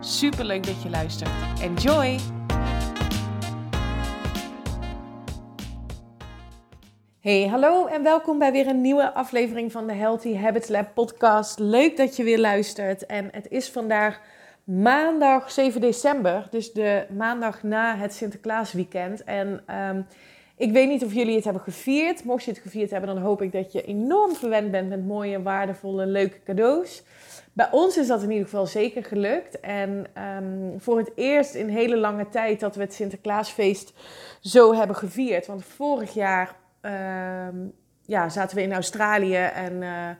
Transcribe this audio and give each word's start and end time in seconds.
Super 0.00 0.44
leuk 0.44 0.66
dat 0.66 0.82
je 0.82 0.90
luistert. 0.90 1.30
Enjoy! 1.60 2.18
Hey, 7.20 7.46
hallo 7.46 7.86
en 7.86 8.02
welkom 8.02 8.38
bij 8.38 8.52
weer 8.52 8.66
een 8.66 8.80
nieuwe 8.80 9.12
aflevering 9.12 9.72
van 9.72 9.86
de 9.86 9.92
Healthy 9.92 10.36
Habits 10.36 10.68
Lab 10.68 10.94
podcast. 10.94 11.58
Leuk 11.58 11.96
dat 11.96 12.16
je 12.16 12.22
weer 12.22 12.38
luistert. 12.38 13.06
En 13.06 13.28
het 13.32 13.48
is 13.48 13.70
vandaag 13.70 14.20
maandag 14.64 15.50
7 15.50 15.80
december, 15.80 16.46
dus 16.50 16.72
de 16.72 17.06
maandag 17.16 17.62
na 17.62 17.96
het 17.96 18.12
Sinterklaasweekend. 18.14 19.24
En 19.24 19.62
um, 19.88 20.06
ik 20.58 20.72
weet 20.72 20.88
niet 20.88 21.04
of 21.04 21.12
jullie 21.12 21.34
het 21.34 21.44
hebben 21.44 21.62
gevierd. 21.62 22.24
Mocht 22.24 22.44
je 22.44 22.50
het 22.50 22.60
gevierd 22.60 22.90
hebben, 22.90 23.14
dan 23.14 23.22
hoop 23.22 23.42
ik 23.42 23.52
dat 23.52 23.72
je 23.72 23.82
enorm 23.82 24.34
verwend 24.34 24.70
bent 24.70 24.88
met 24.88 25.06
mooie, 25.06 25.42
waardevolle, 25.42 26.06
leuke 26.06 26.42
cadeaus. 26.44 27.02
Bij 27.52 27.68
ons 27.70 27.96
is 27.96 28.06
dat 28.06 28.22
in 28.22 28.30
ieder 28.30 28.44
geval 28.44 28.66
zeker 28.66 29.04
gelukt. 29.04 29.60
En 29.60 30.06
um, 30.42 30.80
voor 30.80 30.98
het 30.98 31.10
eerst 31.14 31.54
in 31.54 31.68
hele 31.68 31.96
lange 31.96 32.28
tijd 32.28 32.60
dat 32.60 32.74
we 32.74 32.82
het 32.82 32.94
Sinterklaasfeest 32.94 33.92
zo 34.40 34.74
hebben 34.74 34.96
gevierd. 34.96 35.46
Want 35.46 35.64
vorig 35.64 36.14
jaar 36.14 36.56
um, 37.50 37.72
ja, 38.02 38.28
zaten 38.28 38.56
we 38.56 38.62
in 38.62 38.72
Australië 38.72 39.36
en 39.36 39.72
uh, 39.72 40.10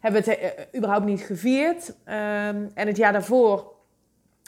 hebben 0.00 0.22
het 0.24 0.38
uh, 0.38 0.76
überhaupt 0.76 1.04
niet 1.04 1.22
gevierd. 1.22 1.88
Um, 1.88 2.70
en 2.74 2.86
het 2.86 2.96
jaar 2.96 3.12
daarvoor 3.12 3.72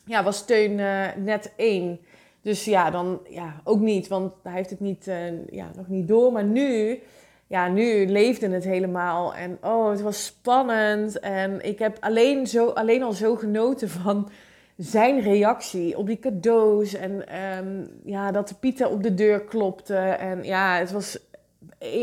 ja, 0.05 0.23
was 0.23 0.37
Steun 0.37 0.79
uh, 0.79 1.07
net 1.17 1.53
één. 1.57 2.01
Dus 2.45 2.65
ja, 2.65 2.91
dan 2.91 3.21
ja, 3.29 3.61
ook 3.65 3.81
niet, 3.81 4.09
want 4.09 4.33
hij 4.43 4.53
heeft 4.53 4.71
het 4.71 4.81
niet, 4.81 5.05
ja, 5.51 5.71
nog 5.77 5.89
niet 5.89 6.09
door. 6.09 6.33
Maar 6.33 6.45
nu 6.45 7.01
ja, 7.47 7.69
nu 7.69 8.07
leefde 8.07 8.49
het 8.49 8.65
helemaal. 8.65 9.35
En 9.35 9.59
oh, 9.63 9.91
het 9.91 10.01
was 10.01 10.25
spannend. 10.25 11.19
En 11.21 11.65
ik 11.65 11.79
heb 11.79 11.97
alleen, 12.01 12.47
zo, 12.47 12.67
alleen 12.67 13.03
al 13.03 13.13
zo 13.13 13.35
genoten 13.37 13.89
van 13.89 14.31
zijn 14.77 15.21
reactie 15.21 15.99
op 15.99 16.07
die 16.07 16.19
cadeaus. 16.19 16.95
En 16.95 17.39
um, 17.59 18.01
ja, 18.05 18.31
dat 18.31 18.49
de 18.49 18.55
Pieter 18.55 18.89
op 18.89 19.03
de 19.03 19.15
deur 19.15 19.41
klopte. 19.41 19.97
En 19.97 20.45
ja, 20.45 20.79
het 20.79 20.93
was 20.93 21.19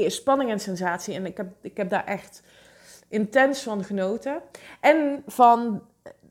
spanning 0.08 0.50
en 0.50 0.60
sensatie. 0.60 1.16
En 1.16 1.26
ik 1.26 1.38
heb, 1.38 1.48
ik 1.62 1.78
heb 1.78 1.90
daar 1.90 2.06
echt 2.06 2.44
intens 3.08 3.64
van 3.64 3.84
genoten. 3.84 4.42
En 4.80 5.24
van 5.28 5.82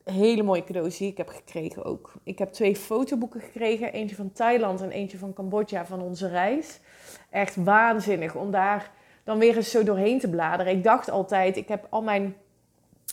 hele 0.04 0.42
mooie 0.42 0.64
cadeaus 0.64 0.96
die 0.96 1.10
ik 1.10 1.16
heb 1.16 1.28
gekregen 1.28 1.84
ook. 1.84 2.12
Ik 2.22 2.38
heb 2.38 2.52
twee 2.52 2.76
fotoboeken 2.76 3.40
gekregen. 3.40 3.92
Eentje 3.92 4.16
van 4.16 4.32
Thailand 4.32 4.80
en 4.80 4.90
eentje 4.90 5.18
van 5.18 5.32
Cambodja 5.32 5.86
van 5.86 6.00
onze 6.00 6.28
reis. 6.28 6.80
Echt 7.30 7.56
waanzinnig 7.56 8.34
om 8.34 8.50
daar 8.50 8.90
dan 9.24 9.38
weer 9.38 9.56
eens 9.56 9.70
zo 9.70 9.84
doorheen 9.84 10.18
te 10.18 10.28
bladeren. 10.28 10.72
Ik 10.72 10.84
dacht 10.84 11.10
altijd, 11.10 11.56
ik 11.56 11.68
heb 11.68 11.86
al 11.90 12.02
mijn 12.02 12.36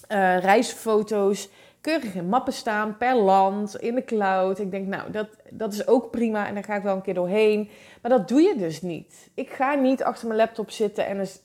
uh, 0.10 0.40
reisfoto's 0.40 1.50
keurig 1.82 2.16
in 2.16 2.30
mappen 2.30 2.54
staan, 2.54 2.98
per 2.98 3.16
land, 3.16 3.76
in 3.76 3.96
de 3.96 4.04
cloud. 4.04 4.60
Ik 4.60 4.72
denk, 4.72 4.88
nou, 4.88 5.12
dat, 5.12 5.28
dat 5.50 5.74
is 5.74 5.88
ook 5.88 6.12
prima 6.12 6.48
en 6.48 6.54
daar 6.54 6.64
ga 6.64 6.76
ik 6.76 6.84
wel 6.84 6.96
een 6.96 7.02
keer 7.02 7.14
doorheen. 7.14 7.70
Maar 8.02 8.12
dat 8.12 8.28
doe 8.28 8.42
je 8.42 8.56
dus 8.58 8.82
niet. 8.82 9.30
Ik 9.34 9.50
ga 9.50 9.74
niet 9.74 10.04
achter 10.04 10.28
mijn 10.28 10.40
laptop 10.40 10.72
zitten 10.72 11.06
en 11.06 11.20
eens 11.20 11.42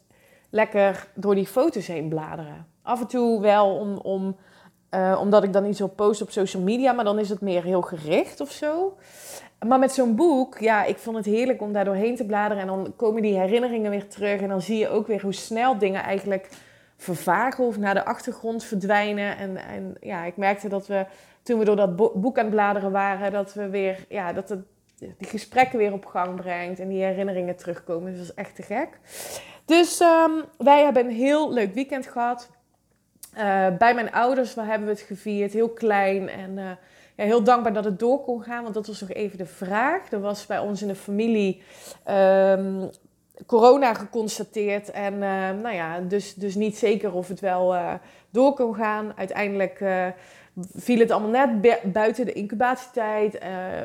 lekker 0.50 1.06
door 1.14 1.34
die 1.34 1.46
foto's 1.46 1.86
heen 1.86 2.08
bladeren. 2.08 2.66
Af 2.82 3.00
en 3.00 3.06
toe 3.06 3.40
wel 3.40 3.76
om, 3.76 3.96
om, 3.96 4.36
uh, 4.94 5.18
omdat 5.20 5.44
ik 5.44 5.52
dan 5.52 5.66
iets 5.66 5.80
op 5.80 5.96
post 5.96 6.22
op 6.22 6.30
social 6.30 6.62
media, 6.62 6.92
maar 6.92 7.04
dan 7.04 7.18
is 7.18 7.28
het 7.28 7.40
meer 7.40 7.62
heel 7.62 7.82
gericht 7.82 8.40
of 8.40 8.50
zo. 8.50 8.96
Maar 9.66 9.78
met 9.78 9.92
zo'n 9.92 10.16
boek, 10.16 10.58
ja, 10.58 10.84
ik 10.84 10.98
vond 10.98 11.16
het 11.16 11.26
heerlijk 11.26 11.62
om 11.62 11.72
daar 11.72 11.84
doorheen 11.84 12.16
te 12.16 12.26
bladeren. 12.26 12.62
En 12.62 12.66
dan 12.66 12.92
komen 12.96 13.22
die 13.22 13.38
herinneringen 13.38 13.90
weer 13.90 14.08
terug. 14.08 14.40
En 14.40 14.48
dan 14.48 14.60
zie 14.60 14.78
je 14.78 14.88
ook 14.88 15.06
weer 15.06 15.22
hoe 15.22 15.34
snel 15.34 15.78
dingen 15.78 16.02
eigenlijk 16.02 16.48
vervagen 16.96 17.64
of 17.64 17.78
naar 17.78 17.94
de 17.94 18.04
achtergrond 18.04 18.64
verdwijnen. 18.64 19.36
En, 19.36 19.56
en 19.56 19.96
ja, 20.00 20.24
ik 20.24 20.36
merkte 20.36 20.68
dat 20.68 20.86
we 20.86 21.06
toen 21.42 21.58
we 21.58 21.64
door 21.64 21.76
dat 21.76 21.96
boek 21.96 22.38
aan 22.38 22.44
het 22.44 22.54
bladeren 22.54 22.92
waren, 22.92 23.32
dat 23.32 23.54
we 23.54 23.68
weer, 23.68 24.04
ja, 24.08 24.32
dat 24.32 24.48
het 24.48 24.60
die 25.18 25.28
gesprekken 25.28 25.78
weer 25.78 25.92
op 25.92 26.06
gang 26.06 26.34
brengt 26.34 26.80
en 26.80 26.88
die 26.88 27.04
herinneringen 27.04 27.56
terugkomen. 27.56 28.10
Dus 28.10 28.20
dat 28.20 28.28
is 28.28 28.34
echt 28.34 28.54
te 28.54 28.62
gek. 28.62 28.88
Dus 29.64 30.00
um, 30.00 30.44
wij 30.58 30.84
hebben 30.84 31.04
een 31.04 31.12
heel 31.12 31.52
leuk 31.52 31.74
weekend 31.74 32.06
gehad. 32.06 32.50
Uh, 33.38 33.66
bij 33.78 33.94
mijn 33.94 34.12
ouders 34.12 34.54
hebben 34.54 34.86
we 34.86 34.92
het 34.92 35.00
gevierd, 35.00 35.52
heel 35.52 35.68
klein. 35.68 36.28
En 36.28 36.50
uh, 36.50 36.70
ja, 37.16 37.24
heel 37.24 37.42
dankbaar 37.42 37.72
dat 37.72 37.84
het 37.84 37.98
door 37.98 38.20
kon 38.20 38.42
gaan, 38.42 38.62
want 38.62 38.74
dat 38.74 38.86
was 38.86 39.00
nog 39.00 39.12
even 39.12 39.38
de 39.38 39.46
vraag. 39.46 40.12
Er 40.12 40.20
was 40.20 40.46
bij 40.46 40.58
ons 40.58 40.82
in 40.82 40.88
de 40.88 40.94
familie 40.94 41.62
um, 42.10 42.90
corona 43.46 43.94
geconstateerd. 43.94 44.90
En 44.90 45.12
uh, 45.12 45.20
nou 45.50 45.74
ja, 45.74 46.00
dus, 46.00 46.34
dus 46.34 46.54
niet 46.54 46.76
zeker 46.76 47.14
of 47.14 47.28
het 47.28 47.40
wel 47.40 47.74
door 48.30 48.54
kon 48.54 48.74
gaan. 48.74 49.12
Uiteindelijk 49.16 49.84
viel 50.74 50.98
het 50.98 51.10
allemaal 51.10 51.46
net 51.46 51.82
buiten 51.92 52.26
de 52.26 52.32
incubatietijd. 52.32 53.34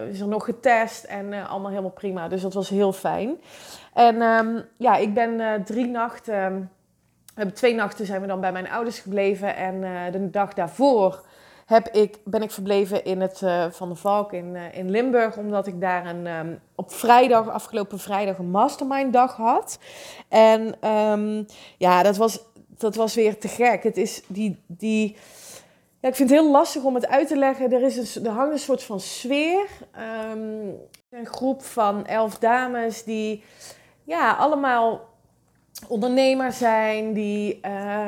is 0.09 0.19
er 0.19 0.28
nog 0.28 0.46
getest 0.46 1.03
en 1.03 1.47
allemaal 1.47 1.69
helemaal 1.69 1.91
prima. 1.91 2.28
Dus 2.28 2.41
dat 2.41 2.53
was 2.53 2.69
heel 2.69 2.94
fijn. 2.94 3.35
En 3.94 4.22
um, 4.22 4.64
ja, 4.78 4.96
ik 4.96 5.14
ben 5.14 5.64
drie 5.64 5.88
nachten... 5.88 6.72
We 7.37 7.43
hebben 7.43 7.61
twee 7.61 7.73
nachten 7.73 8.05
zijn 8.05 8.21
we 8.21 8.27
dan 8.27 8.41
bij 8.41 8.51
mijn 8.51 8.69
ouders 8.69 8.99
gebleven. 8.99 9.55
En 9.55 9.81
de 10.11 10.29
dag 10.29 10.53
daarvoor 10.53 11.23
heb 11.65 11.87
ik, 11.87 12.17
ben 12.23 12.41
ik 12.41 12.51
verbleven 12.51 13.03
in 13.05 13.21
het 13.21 13.41
uh, 13.41 13.65
Van 13.71 13.89
de 13.89 13.95
Valk 13.95 14.33
in, 14.33 14.55
uh, 14.55 14.77
in 14.77 14.89
Limburg. 14.89 15.37
Omdat 15.37 15.67
ik 15.67 15.81
daar 15.81 16.05
een, 16.05 16.27
um, 16.27 16.59
op 16.75 16.91
vrijdag, 16.91 17.49
afgelopen 17.49 17.99
vrijdag, 17.99 18.37
een 18.37 18.49
mastermind 18.49 19.13
dag 19.13 19.35
had. 19.35 19.79
En 20.27 20.89
um, 20.89 21.45
ja, 21.77 22.03
dat 22.03 22.17
was, 22.17 22.39
dat 22.77 22.95
was 22.95 23.15
weer 23.15 23.37
te 23.37 23.47
gek. 23.47 23.83
Het 23.83 23.97
is 23.97 24.23
die... 24.27 24.63
die 24.67 25.15
ja, 25.99 26.09
ik 26.09 26.15
vind 26.15 26.29
het 26.29 26.39
heel 26.39 26.51
lastig 26.51 26.83
om 26.83 26.95
het 26.95 27.07
uit 27.07 27.27
te 27.27 27.37
leggen. 27.37 27.73
Er, 27.73 27.83
is 27.83 28.15
een, 28.15 28.25
er 28.25 28.31
hangt 28.31 28.53
een 28.53 28.59
soort 28.59 28.83
van 28.83 28.99
sfeer. 28.99 29.65
Um, 30.31 30.75
een 31.09 31.25
groep 31.25 31.63
van 31.63 32.05
elf 32.05 32.37
dames 32.37 33.03
die 33.03 33.43
ja, 34.03 34.33
allemaal 34.33 35.01
ondernemers 35.88 36.57
zijn, 36.57 37.13
die 37.13 37.59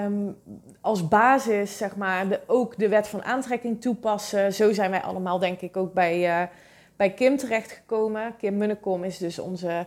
um, 0.03 0.38
als 0.81 1.07
basis 1.07 1.78
zeg 1.78 1.96
maar, 1.96 2.25
ook 2.47 2.78
de 2.78 2.90
wet 2.90 3.07
van 3.07 3.24
aantrekking 3.24 3.81
toepassen. 3.81 4.53
Zo 4.53 4.74
zijn 4.74 4.91
wij 4.91 5.02
allemaal 5.02 5.40
denk 5.40 5.62
ik 5.62 5.78
ook 5.78 5.94
bij, 5.94 6.41
uh, 6.41 6.47
bij 6.96 7.13
Kim 7.13 7.38
terechtgekomen. 7.38 8.35
Kim 8.38 8.58
Munnekom 8.58 9.03
is 9.03 9.18
dus 9.18 9.40
onze 9.40 9.85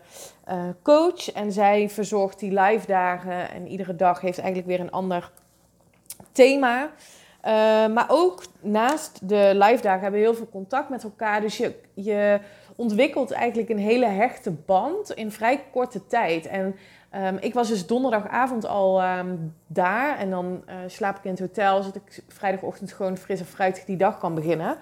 uh, 0.48 0.62
coach 0.82 1.32
en 1.32 1.52
zij 1.52 1.88
verzorgt 1.88 2.38
die 2.38 2.60
live 2.60 2.86
dagen 2.86 3.50
en 3.50 3.68
iedere 3.68 3.96
dag 3.96 4.20
heeft 4.20 4.38
eigenlijk 4.38 4.68
weer 4.68 4.80
een 4.80 4.90
ander 4.90 5.32
thema. 6.32 6.82
Uh, 7.44 7.50
maar 7.94 8.06
ook 8.08 8.42
naast 8.60 9.28
de 9.28 9.50
live 9.54 9.82
dagen 9.82 10.00
hebben 10.02 10.20
we 10.20 10.26
heel 10.26 10.34
veel 10.34 10.48
contact 10.50 10.88
met 10.88 11.02
elkaar. 11.02 11.40
Dus 11.40 11.56
je, 11.56 11.74
je 11.94 12.40
ontwikkelt 12.76 13.30
eigenlijk 13.30 13.68
een 13.68 13.78
hele 13.78 14.06
hechte 14.06 14.50
band 14.50 15.10
in 15.10 15.30
vrij 15.30 15.64
korte 15.72 16.06
tijd. 16.06 16.46
En 16.46 16.76
Um, 17.16 17.36
ik 17.40 17.54
was 17.54 17.68
dus 17.68 17.86
donderdagavond 17.86 18.66
al 18.66 19.02
um, 19.02 19.54
daar 19.66 20.18
en 20.18 20.30
dan 20.30 20.62
uh, 20.68 20.74
slaap 20.86 21.16
ik 21.16 21.24
in 21.24 21.30
het 21.30 21.40
hotel, 21.40 21.82
zodat 21.82 22.02
ik 22.06 22.22
vrijdagochtend 22.28 22.92
gewoon 22.92 23.16
fris 23.16 23.40
en 23.40 23.46
fruitig 23.46 23.84
die 23.84 23.96
dag 23.96 24.18
kan 24.18 24.34
beginnen. 24.34 24.76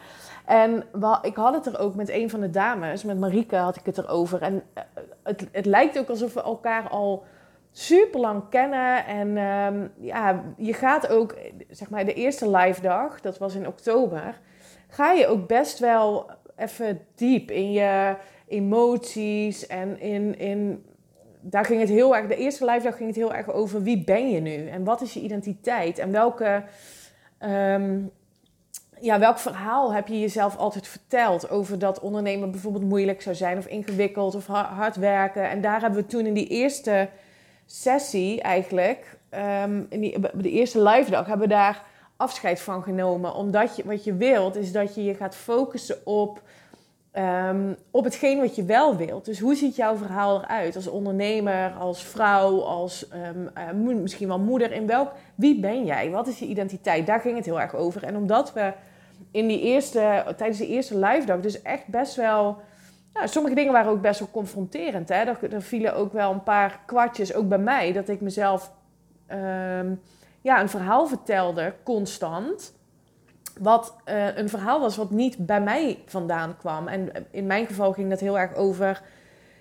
En 0.45 0.85
ik 1.23 1.37
had 1.37 1.55
het 1.55 1.67
er 1.67 1.79
ook 1.79 1.95
met 1.95 2.09
een 2.09 2.31
van 2.31 2.41
de 2.41 2.51
dames, 2.51 3.05
met 3.05 3.19
Marieke 3.19 3.57
had 3.57 3.77
ik 3.77 3.87
het 3.87 3.99
erover. 3.99 4.43
En 4.43 4.55
uh, 4.55 4.83
het, 5.23 5.49
het, 5.53 5.67
lijkt 5.67 5.99
ook 5.99 6.09
alsof 6.09 6.35
we 6.35 6.43
elkaar 6.43 6.89
al 6.89 7.25
super 7.73 8.21
lang 8.21 8.43
kennen. 8.49 9.07
En 9.07 9.37
um, 9.37 9.93
ja, 9.97 10.43
je 10.57 10.73
gaat 10.73 11.09
ook, 11.09 11.37
zeg 11.69 11.91
maar, 11.91 12.05
de 12.05 12.15
eerste 12.15 12.51
live 12.51 12.81
dag, 12.81 13.21
dat 13.21 13.39
was 13.39 13.55
in 13.55 13.67
oktober, 13.67 14.41
ga 14.89 15.13
je 15.13 15.27
ook 15.27 15.47
best 15.47 15.79
wel 15.79 16.31
even 16.57 17.01
diep 17.15 17.51
in 17.51 17.73
je 17.73 18.17
emoties 18.49 19.67
en 19.67 20.01
in, 20.01 20.39
in 20.39 20.85
daar 21.41 21.65
ging 21.65 21.81
het 21.81 21.89
heel 21.89 22.17
erg, 22.17 22.27
de 22.27 22.37
eerste 22.37 22.65
live 22.65 22.83
dag 22.83 22.97
ging 22.97 23.09
het 23.09 23.19
heel 23.19 23.35
erg 23.35 23.53
over 23.53 23.83
wie 23.83 24.05
ben 24.05 24.31
je 24.31 24.41
nu 24.41 24.69
en 24.69 24.85
wat 24.85 25.01
is 25.01 25.15
je 25.15 25.21
identiteit 25.21 25.99
en 25.99 26.11
welke, 26.11 26.63
um, 27.41 28.11
ja, 29.01 29.19
welk 29.19 29.39
verhaal 29.39 29.93
heb 29.93 30.09
je 30.09 30.21
jezelf 30.21 30.57
altijd 30.57 30.87
verteld 30.87 31.51
over 31.51 31.79
dat 31.79 32.01
ondernemen 32.01 32.51
bijvoorbeeld 32.51 32.85
moeilijk 32.85 33.23
zou 33.23 33.37
zijn 33.37 33.59
of 33.59 33.67
ingewikkeld 33.67 34.35
of 34.35 34.47
hard 34.47 34.97
werken. 34.97 35.49
En 35.49 35.61
daar 35.61 35.81
hebben 35.81 36.01
we 36.01 36.07
toen 36.07 36.27
in 36.27 36.35
die 36.35 36.49
eerste 36.49 37.09
sessie 37.67 38.41
eigenlijk, 38.41 39.19
um, 39.65 39.87
in 39.89 40.01
die, 40.01 40.19
de 40.35 40.51
eerste 40.51 40.83
live 40.83 41.11
dag, 41.11 41.27
hebben 41.27 41.49
we 41.49 41.55
daar 41.55 41.85
afscheid 42.17 42.61
van 42.61 42.83
genomen. 42.83 43.35
Omdat 43.35 43.77
je, 43.77 43.85
wat 43.85 44.05
je 44.05 44.15
wilt 44.15 44.57
is 44.57 44.73
dat 44.73 44.95
je 44.95 45.05
je 45.05 45.15
gaat 45.15 45.37
focussen 45.37 46.07
op 46.07 46.43
um, 47.13 47.77
op 47.91 48.05
hetgeen 48.05 48.41
wat 48.41 48.57
je 48.57 48.65
wel 48.65 48.97
wilt. 48.97 49.25
Dus 49.25 49.41
hoe 49.41 49.55
ziet 49.55 49.77
jouw 49.77 49.97
verhaal 49.97 50.43
eruit 50.43 50.77
als 50.77 50.87
ondernemer, 50.87 51.73
als 51.73 52.03
vrouw, 52.03 52.61
als 52.61 53.07
um, 53.73 54.03
misschien 54.03 54.29
wel 54.29 54.39
moeder? 54.39 54.73
In 54.73 54.87
welk, 54.87 55.13
wie 55.35 55.61
ben 55.61 55.85
jij? 55.85 56.11
Wat 56.11 56.27
is 56.27 56.39
je 56.39 56.47
identiteit? 56.47 57.07
Daar 57.07 57.21
ging 57.21 57.37
het 57.37 57.45
heel 57.45 57.61
erg 57.61 57.75
over. 57.75 58.05
En 58.05 58.17
omdat 58.17 58.53
we 58.53 58.73
in 59.31 59.47
die 59.47 59.61
eerste, 59.61 60.25
tijdens 60.37 60.59
de 60.59 60.67
eerste 60.67 60.99
live 60.99 61.27
dag 61.27 61.41
dus 61.41 61.63
echt 61.63 61.87
best 61.87 62.15
wel... 62.17 62.57
Nou, 63.13 63.29
sommige 63.29 63.55
dingen 63.55 63.73
waren 63.73 63.91
ook 63.91 64.01
best 64.01 64.19
wel 64.19 64.29
confronterend. 64.31 65.09
Hè? 65.09 65.15
Er, 65.15 65.53
er 65.53 65.63
vielen 65.63 65.95
ook 65.95 66.13
wel 66.13 66.33
een 66.33 66.43
paar 66.43 66.81
kwartjes, 66.87 67.35
ook 67.35 67.49
bij 67.49 67.59
mij, 67.59 67.93
dat 67.93 68.09
ik 68.09 68.21
mezelf 68.21 68.73
um, 69.29 70.01
ja, 70.41 70.61
een 70.61 70.69
verhaal 70.69 71.07
vertelde, 71.07 71.75
constant 71.83 72.73
wat 73.59 73.97
uh, 74.09 74.37
een 74.37 74.49
verhaal 74.49 74.81
was 74.81 74.97
wat 74.97 75.11
niet 75.11 75.47
bij 75.47 75.61
mij 75.61 75.99
vandaan 76.07 76.57
kwam. 76.57 76.89
En 76.89 77.11
in 77.31 77.47
mijn 77.47 77.67
geval 77.67 77.93
ging 77.93 78.11
dat 78.11 78.21
heel 78.21 78.39
erg 78.39 78.55
over. 78.55 79.03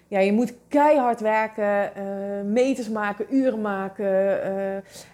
Ja, 0.08 0.20
je 0.20 0.34
moet 0.34 0.54
keihard 0.68 1.20
werken, 1.20 1.92
uh, 1.98 2.52
meters 2.52 2.90
maken, 2.90 3.26
uren 3.30 3.62
maken. 3.62 4.42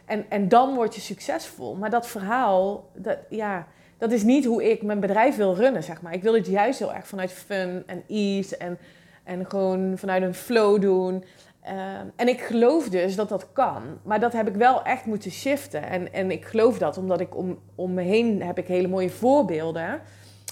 En, 0.06 0.26
en 0.30 0.50
dan 0.50 0.76
word 0.76 0.96
je 0.96 1.02
succesvol. 1.02 1.76
Maar 1.76 1.90
dat 1.90 2.08
verhaal, 2.08 2.90
dat, 2.94 3.18
ja, 3.30 3.68
dat 3.98 4.12
is 4.12 4.24
niet 4.24 4.46
hoe 4.46 4.70
ik 4.72 4.82
mijn 4.82 5.00
bedrijf 5.00 5.36
wil 5.36 5.56
runnen, 5.56 5.84
zeg 5.84 6.02
maar. 6.02 6.14
Ik 6.14 6.24
wil 6.24 6.34
het 6.34 6.48
juist 6.48 6.80
heel 6.80 6.94
erg 6.94 7.08
vanuit 7.08 7.32
fun 7.32 7.84
en 7.86 8.04
ease 8.08 8.58
en, 8.58 8.78
en 9.24 9.46
gewoon 9.46 9.98
vanuit 9.98 10.24
een 10.24 10.34
flow 10.34 10.82
doen. 10.82 11.24
Ehm, 11.66 12.06
en 12.16 12.28
ik 12.28 12.42
geloof 12.42 12.90
dus 12.90 13.16
dat 13.16 13.30
dat 13.30 13.48
kan. 13.54 13.82
Maar 14.04 14.20
dat 14.20 14.34
heb 14.34 14.48
ik 14.48 14.56
wel 14.56 14.84
echt 14.84 15.06
moeten 15.06 15.32
shiften. 15.32 15.84
En, 15.84 16.14
en 16.14 16.32
ik 16.32 16.46
geloof 16.46 16.78
dat 16.78 16.98
omdat 16.98 17.20
ik 17.20 17.36
om, 17.76 17.94
me 17.94 18.02
heen 18.02 18.42
heb 18.42 18.58
ik 18.58 18.68
hele 18.68 18.88
mooie 18.88 19.10
voorbeelden 19.10 20.02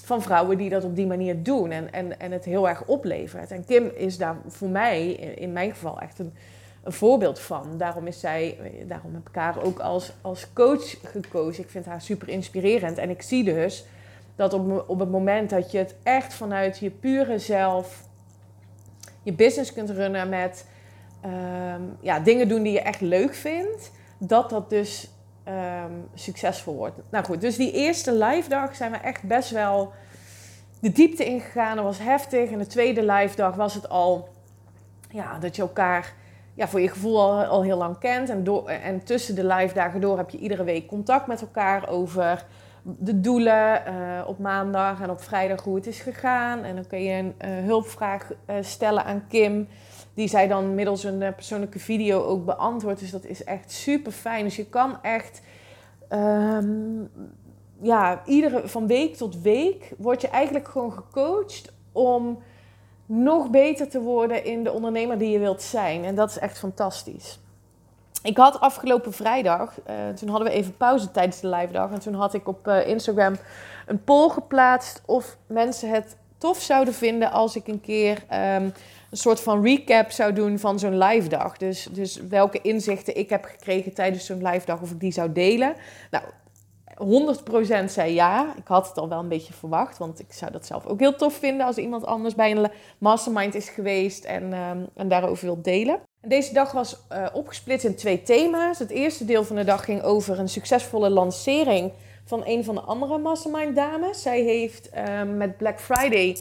van 0.04 0.22
vrouwen 0.22 0.58
die 0.58 0.70
dat 0.70 0.84
op 0.84 0.96
die 0.96 1.08
manier 1.08 1.44
doen. 1.44 1.72
En, 1.72 1.94
en, 1.94 2.20
en 2.20 2.32
het 2.32 2.46
heel 2.46 2.70
erg 2.70 2.86
oplevert. 2.86 3.52
En 3.52 3.66
Kim 3.66 3.92
is 3.96 4.18
daar 4.18 4.36
voor 4.48 4.70
mij, 4.70 5.12
in 5.14 5.54
mijn 5.54 5.70
geval, 5.70 6.00
echt 6.00 6.20
een, 6.20 6.34
een 6.84 6.92
voorbeeld 6.92 7.40
van. 7.40 7.78
Daarom, 7.78 8.08
is 8.08 8.20
zij, 8.20 8.58
daarom 8.88 9.14
heb 9.14 9.30
ik 9.30 9.36
haar 9.36 9.64
ook 9.64 9.80
als, 9.80 10.14
als 10.22 10.54
coach 10.54 10.96
gekozen. 11.04 11.64
Ik 11.64 11.70
vind 11.70 11.86
haar 11.86 12.02
super 12.02 12.30
inspirerend. 12.30 12.98
En 12.98 13.10
ik 13.10 13.22
zie 13.22 13.44
dus 13.44 13.86
dat 14.36 14.54
op, 14.54 14.84
op 14.88 15.00
het 15.00 15.12
moment 15.12 15.50
dat 15.50 15.72
je 15.72 15.78
het 15.78 15.96
echt 16.04 16.34
vanuit 16.34 16.78
je 16.78 16.90
pure 16.90 17.40
zelf 17.40 18.04
je 19.24 19.34
business 19.34 19.74
kunt 19.74 19.90
runnen 19.90 20.30
met 20.30 20.66
Ehm, 21.24 21.82
ja, 22.00 22.20
dingen 22.20 22.48
doen 22.48 22.64
die 22.64 22.74
je 22.74 22.82
echt 22.82 23.02
leuk 23.02 23.36
vindt, 23.36 23.92
dat 24.18 24.50
dat 24.50 24.70
dus 24.70 25.10
ehm, 25.44 25.92
succesvol 26.14 26.76
wordt. 26.76 27.00
Nou 27.10 27.26
goed, 27.26 27.42
dus 27.42 27.58
die 27.58 27.72
eerste 27.72 28.14
live 28.14 28.50
dag 28.50 28.76
zijn 28.76 28.92
we 28.92 28.98
echt 28.98 29.24
best 29.24 29.50
wel 29.50 29.94
de 30.80 30.92
diepte 30.92 31.26
ingegaan. 31.26 31.76
Dat 31.76 31.86
was 31.86 32.00
heftig. 32.00 32.52
En 32.52 32.58
de 32.58 32.68
tweede 32.68 33.06
live 33.06 33.36
dag 33.36 33.56
was 33.56 33.74
het 33.74 33.90
al 33.90 34.30
ja, 35.10 35.40
dat 35.40 35.56
je 35.56 35.62
elkaar 35.62 36.14
ja, 36.54 36.68
voor 36.68 36.82
je 36.82 36.90
gevoel 36.90 37.46
al, 37.46 37.64
heel 37.64 37.78
lang 37.78 37.98
kent. 38.00 38.30
En, 38.30 38.44
door, 38.44 38.68
en 38.68 39.04
tussen 39.04 39.36
de 39.36 39.46
live 39.46 39.74
dagen 39.74 40.02
door 40.02 40.18
heb 40.18 40.30
je 40.30 40.38
iedere 40.38 40.64
week 40.64 40.88
contact 40.88 41.28
met 41.28 41.42
elkaar 41.42 41.90
over 41.90 42.46
de 42.84 43.20
doelen 43.20 43.84
uh, 43.88 44.28
op 44.28 44.40
maandag 44.40 45.02
en 45.02 45.10
op 45.10 45.22
vrijdag 45.22 45.64
hoe 45.64 45.76
het 45.76 45.88
is 45.88 46.00
gegaan. 46.00 46.64
En 46.64 46.76
dan 46.76 46.88
kun 46.88 47.04
je 47.04 47.14
een 47.14 47.36
uh, 47.42 47.66
hulpvraag 47.66 48.32
uh, 48.32 48.56
stellen 48.62 49.06
aan 49.06 49.28
Kim 49.28 49.68
die 50.14 50.28
zij 50.28 50.48
dan 50.48 50.76
middels 50.76 51.04
een 51.04 51.22
eh, 51.22 51.34
persoonlijke 51.34 51.80
video 51.80 52.24
ook 52.24 52.46
beantwoordt. 52.46 53.00
Dus 53.00 53.12
dat 53.12 53.26
is 53.26 53.44
echt 53.44 53.72
super 53.72 54.12
fijn. 54.12 54.44
Dus 54.44 54.56
je 54.56 54.66
kan 54.66 55.02
echt, 55.02 55.42
um, 56.10 57.10
ja, 57.82 58.22
iedere, 58.26 58.68
van 58.68 58.88
week 58.88 59.16
tot 59.16 59.42
week 59.42 59.94
word 59.98 60.22
je 60.22 60.28
eigenlijk 60.28 60.68
gewoon 60.68 60.94
gecoacht 60.94 61.72
om 61.92 62.42
nog 63.06 63.50
beter 63.50 63.90
te 63.90 64.02
worden 64.02 64.46
in 64.46 64.64
de 64.64 64.72
ondernemer 64.72 65.18
die 65.18 65.30
je 65.30 65.40
wilt 65.40 65.62
zijn. 65.62 66.04
En 66.04 66.16
dat 66.16 66.30
is 66.30 66.40
echt 66.40 66.58
fantastisch. 66.58 67.40
Ik 68.24 68.38
had 68.38 68.60
afgelopen 68.60 69.14
vrijdag, 69.14 69.80
uh, 69.90 70.10
toen 70.10 70.30
hadden 70.30 70.48
we 70.48 70.54
even 70.54 70.78
pauze 70.78 71.12
tijdens 71.12 71.40
de 71.40 71.48
live 71.48 71.72
dag. 71.72 71.92
En 71.92 72.00
toen 72.00 72.14
had 72.14 72.34
ik 72.34 72.48
op 72.48 72.68
uh, 72.68 72.88
Instagram 72.88 73.36
een 73.86 74.04
poll 74.04 74.30
geplaatst 74.30 75.02
of 75.06 75.38
mensen 75.48 75.90
het 75.90 76.18
tof 76.44 76.62
zouden 76.62 76.94
vinden 76.94 77.32
als 77.32 77.56
ik 77.56 77.68
een 77.68 77.82
keer 77.82 78.18
um, 78.32 78.74
een 79.10 79.18
soort 79.18 79.40
van 79.40 79.64
recap 79.64 80.12
zou 80.12 80.34
doen 80.34 80.60
van 80.60 80.80
zo'n 80.80 80.98
live 80.98 81.28
dag. 81.28 81.58
Dus, 81.58 81.88
dus 81.92 82.20
welke 82.30 82.62
inzichten 82.62 83.18
ik 83.18 83.30
heb 83.30 83.44
gekregen 83.44 83.94
tijdens 83.94 84.26
zo'n 84.26 84.48
live 84.48 84.66
dag, 84.66 84.82
of 84.82 84.92
ik 84.92 85.00
die 85.00 85.12
zou 85.12 85.32
delen. 85.32 85.76
Nou, 86.12 86.24
100% 87.86 87.86
zei 87.86 88.14
ja. 88.14 88.54
Ik 88.58 88.68
had 88.68 88.88
het 88.88 88.98
al 88.98 89.10
wel 89.10 89.20
een 89.20 89.28
beetje 89.28 89.54
verwacht, 89.54 89.98
want 89.98 90.20
ik 90.20 90.34
zou 90.34 90.52
dat 90.52 90.66
zelf 90.66 90.86
ook 90.86 91.00
heel 91.00 91.16
tof 91.16 91.34
vinden 91.34 91.66
als 91.66 91.78
iemand 91.78 92.06
anders 92.06 92.36
bij 92.36 92.52
een 92.52 92.72
mastermind 92.98 93.56
is 93.56 93.70
geweest 93.70 94.24
en, 94.24 94.54
um, 94.54 94.88
en 94.96 95.08
daarover 95.08 95.46
wil 95.46 95.62
delen. 95.62 96.00
En 96.22 96.30
deze 96.30 96.54
dag 96.54 96.72
was 96.72 96.98
uh, 97.12 97.26
opgesplitst 97.34 97.86
in 97.86 97.96
twee 97.96 98.24
thema's. 98.24 98.80
Het 98.80 98.90
eerste 98.90 99.26
deel 99.26 99.44
van 99.44 99.56
de 99.56 99.64
dag 99.64 99.86
ging 99.86 100.02
over 100.02 100.40
een 100.40 100.50
succesvolle 100.50 101.10
lancering 101.10 101.92
van 102.24 102.42
een 102.46 102.64
van 102.64 102.76
de 102.76 102.82
andere 102.82 103.18
mastermind 103.18 103.76
dames. 103.76 104.22
Zij 104.22 104.42
heeft 104.42 104.90
uh, 104.96 105.24
met 105.24 105.58
Black 105.58 105.80
Friday 105.80 106.38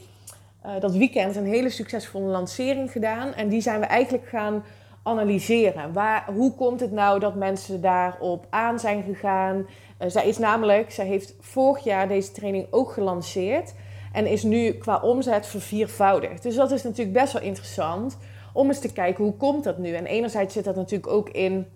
uh, 0.67 0.81
dat 0.81 0.95
weekend 0.95 1.37
een 1.37 1.47
hele 1.47 1.71
succesvolle 1.71 2.31
lancering 2.31 2.93
gedaan. 2.93 3.35
En 3.35 3.49
die 3.49 3.61
zijn 3.61 3.81
we 3.81 3.87
eigenlijk 3.87 4.29
gaan 4.29 4.65
analyseren. 5.03 5.93
Waar, 5.93 6.25
hoe 6.35 6.55
komt 6.55 6.81
het 6.81 6.93
nou 6.93 7.19
dat 7.19 7.35
mensen 7.35 7.81
daarop 7.81 8.47
aan 8.51 8.79
zijn 8.79 9.03
gegaan? 9.03 9.57
Uh, 9.57 10.09
zij 10.09 10.29
is 10.29 10.39
namelijk, 10.39 10.91
zij 10.91 11.07
heeft 11.07 11.35
vorig 11.41 11.85
jaar 11.85 12.09
deze 12.09 12.33
training 12.33 12.67
ook 12.71 12.93
gelanceerd. 12.93 13.75
En 14.13 14.27
is 14.27 14.43
nu 14.43 14.73
qua 14.73 15.01
omzet 15.01 15.47
verviervoudigd. 15.47 16.43
Dus 16.43 16.55
dat 16.55 16.71
is 16.71 16.83
natuurlijk 16.83 17.19
best 17.19 17.33
wel 17.33 17.43
interessant 17.43 18.17
om 18.53 18.69
eens 18.69 18.79
te 18.79 18.93
kijken 18.93 19.25
hoe 19.25 19.37
komt 19.37 19.65
dat 19.65 19.79
nu. 19.79 19.93
En 19.93 20.07
enerzijds 20.07 20.55
zit 20.55 20.65
dat 20.65 20.77
natuurlijk 20.77 21.13
ook 21.13 21.29
in 21.29 21.67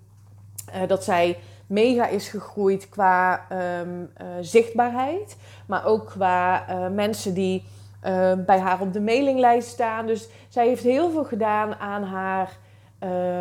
uh, 0.74 0.88
dat 0.88 1.04
zij 1.04 1.36
mega 1.66 2.06
is 2.06 2.28
gegroeid 2.28 2.88
qua 2.88 3.46
um, 3.80 4.00
uh, 4.00 4.26
zichtbaarheid. 4.40 5.36
Maar 5.66 5.86
ook 5.86 6.06
qua 6.06 6.70
uh, 6.70 6.88
mensen 6.88 7.34
die 7.34 7.64
uh, 8.04 8.32
bij 8.46 8.58
haar 8.58 8.80
op 8.80 8.92
de 8.92 9.00
mailinglijst 9.00 9.68
staan. 9.68 10.06
Dus 10.06 10.28
zij 10.48 10.66
heeft 10.66 10.82
heel 10.82 11.10
veel 11.10 11.24
gedaan 11.24 11.74
aan 11.74 12.02
haar 12.02 12.58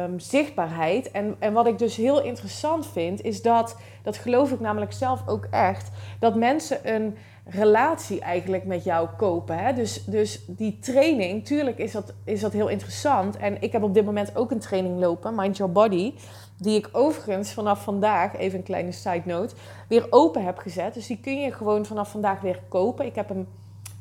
um, 0.03 0.19
zichtbaarheid. 0.19 1.11
En, 1.11 1.35
en 1.39 1.53
wat 1.53 1.67
ik 1.67 1.77
dus 1.77 1.95
heel 1.95 2.21
interessant 2.21 2.87
vind, 2.87 3.21
is 3.21 3.41
dat, 3.41 3.77
dat 4.03 4.17
geloof 4.17 4.51
ik 4.51 4.59
namelijk 4.59 4.93
zelf 4.93 5.27
ook 5.27 5.47
echt, 5.51 5.89
dat 6.19 6.35
mensen 6.35 6.93
een 6.93 7.17
relatie 7.45 8.19
eigenlijk 8.19 8.65
met 8.65 8.83
jou 8.83 9.07
kopen. 9.17 9.57
Hè? 9.57 9.73
Dus, 9.73 10.03
dus 10.03 10.43
die 10.47 10.79
training, 10.79 11.45
tuurlijk 11.45 11.77
is 11.77 11.91
dat, 11.91 12.13
is 12.23 12.41
dat 12.41 12.53
heel 12.53 12.67
interessant. 12.67 13.37
En 13.37 13.61
ik 13.61 13.71
heb 13.71 13.83
op 13.83 13.93
dit 13.93 14.05
moment 14.05 14.35
ook 14.35 14.51
een 14.51 14.59
training 14.59 14.99
lopen, 14.99 15.35
Mind 15.35 15.57
Your 15.57 15.71
Body. 15.71 16.13
Die 16.57 16.77
ik 16.77 16.89
overigens 16.91 17.53
vanaf 17.53 17.83
vandaag, 17.83 18.35
even 18.35 18.57
een 18.57 18.63
kleine 18.63 18.91
side 18.91 19.21
note, 19.25 19.55
weer 19.87 20.07
open 20.09 20.45
heb 20.45 20.57
gezet. 20.57 20.93
Dus 20.93 21.07
die 21.07 21.19
kun 21.19 21.41
je 21.41 21.51
gewoon 21.51 21.85
vanaf 21.85 22.11
vandaag 22.11 22.41
weer 22.41 22.59
kopen. 22.67 23.05
Ik 23.05 23.15
heb 23.15 23.29
hem 23.29 23.47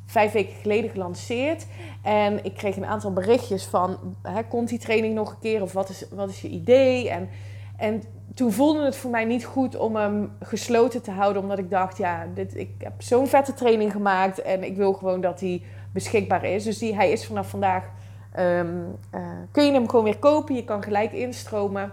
vijf 0.07 0.33
weken 0.33 0.55
geleden 0.55 0.91
gelanceerd. 0.91 1.67
En 2.03 2.45
ik 2.45 2.55
kreeg 2.55 2.77
een 2.77 2.87
aantal 2.87 3.13
berichtjes 3.13 3.65
van, 3.65 3.99
hè, 4.23 4.45
komt 4.45 4.69
die 4.69 4.79
training 4.79 5.15
nog 5.15 5.31
een 5.31 5.39
keer? 5.39 5.63
Of 5.63 5.73
wat 5.73 5.89
is, 5.89 6.05
wat 6.11 6.29
is 6.29 6.41
je 6.41 6.49
idee? 6.49 7.11
En, 7.11 7.29
en 7.77 8.03
toen 8.35 8.53
voelde 8.53 8.85
het 8.85 8.97
voor 8.97 9.11
mij 9.11 9.25
niet 9.25 9.45
goed 9.45 9.77
om 9.77 9.97
hem 9.97 10.33
gesloten 10.41 11.03
te 11.03 11.11
houden. 11.11 11.43
Omdat 11.43 11.59
ik 11.59 11.71
dacht, 11.71 11.97
ja, 11.97 12.27
dit, 12.35 12.57
ik 12.57 12.71
heb 12.79 13.03
zo'n 13.03 13.27
vette 13.27 13.55
training 13.55 13.93
gemaakt. 13.93 14.43
En 14.43 14.65
ik 14.65 14.77
wil 14.77 14.93
gewoon 14.93 15.21
dat 15.21 15.41
hij 15.41 15.63
beschikbaar 15.93 16.45
is. 16.45 16.65
Dus 16.65 16.79
die, 16.79 16.95
hij 16.95 17.11
is 17.11 17.27
vanaf 17.27 17.49
vandaag, 17.49 17.91
um, 18.39 18.97
uh, 19.15 19.21
kun 19.51 19.65
je 19.65 19.73
hem 19.73 19.89
gewoon 19.89 20.05
weer 20.05 20.19
kopen. 20.19 20.55
Je 20.55 20.65
kan 20.65 20.83
gelijk 20.83 21.13
instromen. 21.13 21.93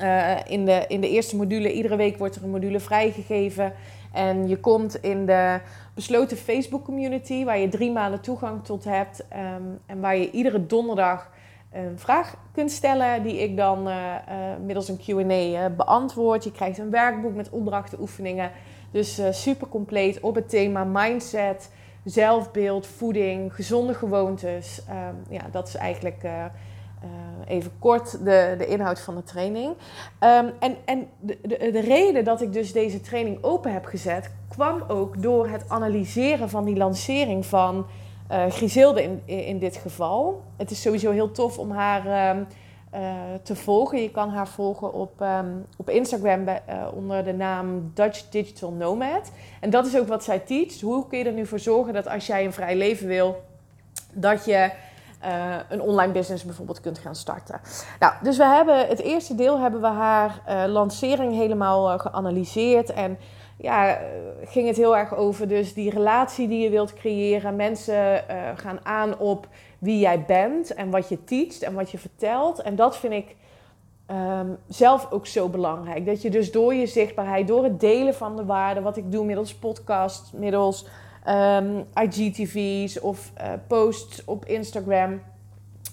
Uh, 0.00 0.36
in, 0.46 0.64
de, 0.64 0.84
in 0.88 1.00
de 1.00 1.08
eerste 1.08 1.36
module, 1.36 1.72
iedere 1.72 1.96
week 1.96 2.18
wordt 2.18 2.36
er 2.36 2.42
een 2.42 2.50
module 2.50 2.80
vrijgegeven. 2.80 3.72
En 4.12 4.48
je 4.48 4.56
komt 4.56 5.02
in 5.02 5.26
de 5.26 5.60
besloten 5.94 6.36
Facebook 6.36 6.84
community 6.84 7.44
waar 7.44 7.58
je 7.58 7.68
drie 7.68 7.90
maanden 7.90 8.20
toegang 8.20 8.64
tot 8.64 8.84
hebt. 8.84 9.24
Um, 9.32 9.78
en 9.86 10.00
waar 10.00 10.16
je 10.16 10.30
iedere 10.30 10.66
donderdag 10.66 11.30
een 11.72 11.98
vraag 11.98 12.36
kunt 12.52 12.70
stellen 12.70 13.22
die 13.22 13.42
ik 13.42 13.56
dan 13.56 13.88
uh, 13.88 13.94
uh, 13.94 14.34
middels 14.64 14.88
een 14.88 14.98
Q&A 14.98 15.70
beantwoord. 15.70 16.44
Je 16.44 16.52
krijgt 16.52 16.78
een 16.78 16.90
werkboek 16.90 17.34
met 17.34 17.50
opdrachten, 17.50 18.00
oefeningen. 18.00 18.50
Dus 18.90 19.20
super 19.30 19.68
compleet 19.68 20.20
op 20.20 20.34
het 20.34 20.48
thema 20.48 20.84
mindset, 20.84 21.70
zelfbeeld, 22.04 22.86
voeding, 22.86 23.54
gezonde 23.54 23.94
gewoontes. 23.94 24.82
Um, 24.90 25.34
ja, 25.36 25.42
dat 25.50 25.68
is 25.68 25.74
eigenlijk 25.74 26.22
even 27.46 27.72
kort 27.78 28.24
de, 28.24 28.54
de 28.58 28.66
inhoud 28.66 29.00
van 29.00 29.14
de 29.14 29.22
training. 29.22 29.66
Um, 30.20 30.52
en 30.58 30.76
en 30.84 31.08
de, 31.20 31.38
de, 31.42 31.70
de, 31.70 31.80
reden 31.80 32.24
dat 32.24 32.40
ik 32.40 32.52
dus 32.52 32.72
deze 32.72 33.00
training 33.00 33.38
open 33.40 33.72
heb 33.72 33.84
gezet, 33.84 34.30
kwam 34.48 34.82
ook 34.88 35.22
door 35.22 35.48
het 35.48 35.64
analyseren 35.68 36.48
van 36.48 36.64
die 36.64 36.76
lancering 36.76 37.46
van 37.46 37.86
uh, 38.30 38.46
Griselde 38.48 39.02
in, 39.02 39.22
in 39.24 39.58
dit 39.58 39.76
geval. 39.76 40.42
Het 40.56 40.70
is 40.70 40.80
sowieso 40.80 41.10
heel 41.10 41.30
tof 41.30 41.58
om 41.58 41.70
haar 41.70 42.30
um, 42.36 42.46
uh, 42.94 43.10
te 43.42 43.56
volgen. 43.56 44.02
Je 44.02 44.10
kan 44.10 44.30
haar 44.30 44.48
volgen 44.48 44.92
op, 44.92 45.20
um, 45.20 45.66
op 45.76 45.90
Instagram 45.90 46.44
bij, 46.44 46.62
onder 46.94 47.24
de 47.24 47.32
naam 47.32 47.90
Dutch 47.94 48.28
Digital 48.28 48.70
Nomad. 48.70 49.30
En 49.60 49.70
dat 49.70 49.86
is 49.86 49.98
ook 49.98 50.08
wat 50.08 50.24
zij 50.24 50.38
teacht. 50.38 50.80
Hoe 50.80 51.06
kun 51.06 51.18
je 51.18 51.24
er 51.24 51.32
nu 51.32 51.46
voor 51.46 51.58
zorgen 51.58 51.92
dat 51.92 52.08
als 52.08 52.26
jij 52.26 52.44
een 52.44 52.52
vrij 52.52 52.76
leven 52.76 53.06
wil 53.06 53.44
dat 54.12 54.44
je 54.44 54.70
uh, 55.26 55.54
een 55.68 55.80
online 55.80 56.12
business 56.12 56.44
bijvoorbeeld 56.44 56.80
kunt 56.80 56.98
gaan 56.98 57.14
starten. 57.14 57.60
Nou, 57.98 58.12
dus 58.22 58.36
we 58.36 58.44
hebben 58.44 58.86
het 58.86 59.00
eerste 59.00 59.34
deel 59.34 59.58
hebben 59.58 59.80
we 59.80 59.86
haar 59.86 60.42
uh, 60.48 60.64
lancering 60.66 61.32
helemaal 61.32 61.92
uh, 61.92 61.98
geanalyseerd 61.98 62.92
en 62.92 63.18
ja, 63.58 63.98
ging 64.44 64.66
het 64.66 64.76
heel 64.76 64.96
erg 64.96 65.14
over 65.14 65.48
dus 65.48 65.74
die 65.74 65.90
relatie 65.90 66.48
die 66.48 66.62
je 66.62 66.70
wilt 66.70 66.94
creëren. 66.94 67.56
Mensen 67.56 68.24
gaan 68.56 68.78
aan 68.82 69.18
op 69.18 69.48
wie 69.78 69.98
jij 69.98 70.24
bent 70.24 70.74
en 70.74 70.90
wat 70.90 71.08
je 71.08 71.24
teacht 71.24 71.62
en 71.62 71.74
wat 71.74 71.90
je 71.90 71.98
vertelt. 71.98 72.62
En 72.62 72.76
dat 72.76 72.96
vind 72.96 73.12
ik 73.12 73.36
um, 74.10 74.58
zelf 74.68 75.10
ook 75.10 75.26
zo 75.26 75.48
belangrijk. 75.48 76.06
Dat 76.06 76.22
je 76.22 76.30
dus 76.30 76.52
door 76.52 76.74
je 76.74 76.86
zichtbaarheid, 76.86 77.46
door 77.46 77.64
het 77.64 77.80
delen 77.80 78.14
van 78.14 78.36
de 78.36 78.44
waarde, 78.44 78.80
wat 78.80 78.96
ik 78.96 79.12
doe 79.12 79.24
middels 79.24 79.54
podcast, 79.54 80.32
middels 80.32 80.86
um, 81.28 81.84
IGTV's 81.94 83.00
of 83.00 83.32
uh, 83.40 83.52
posts 83.66 84.24
op 84.24 84.44
Instagram. 84.44 85.22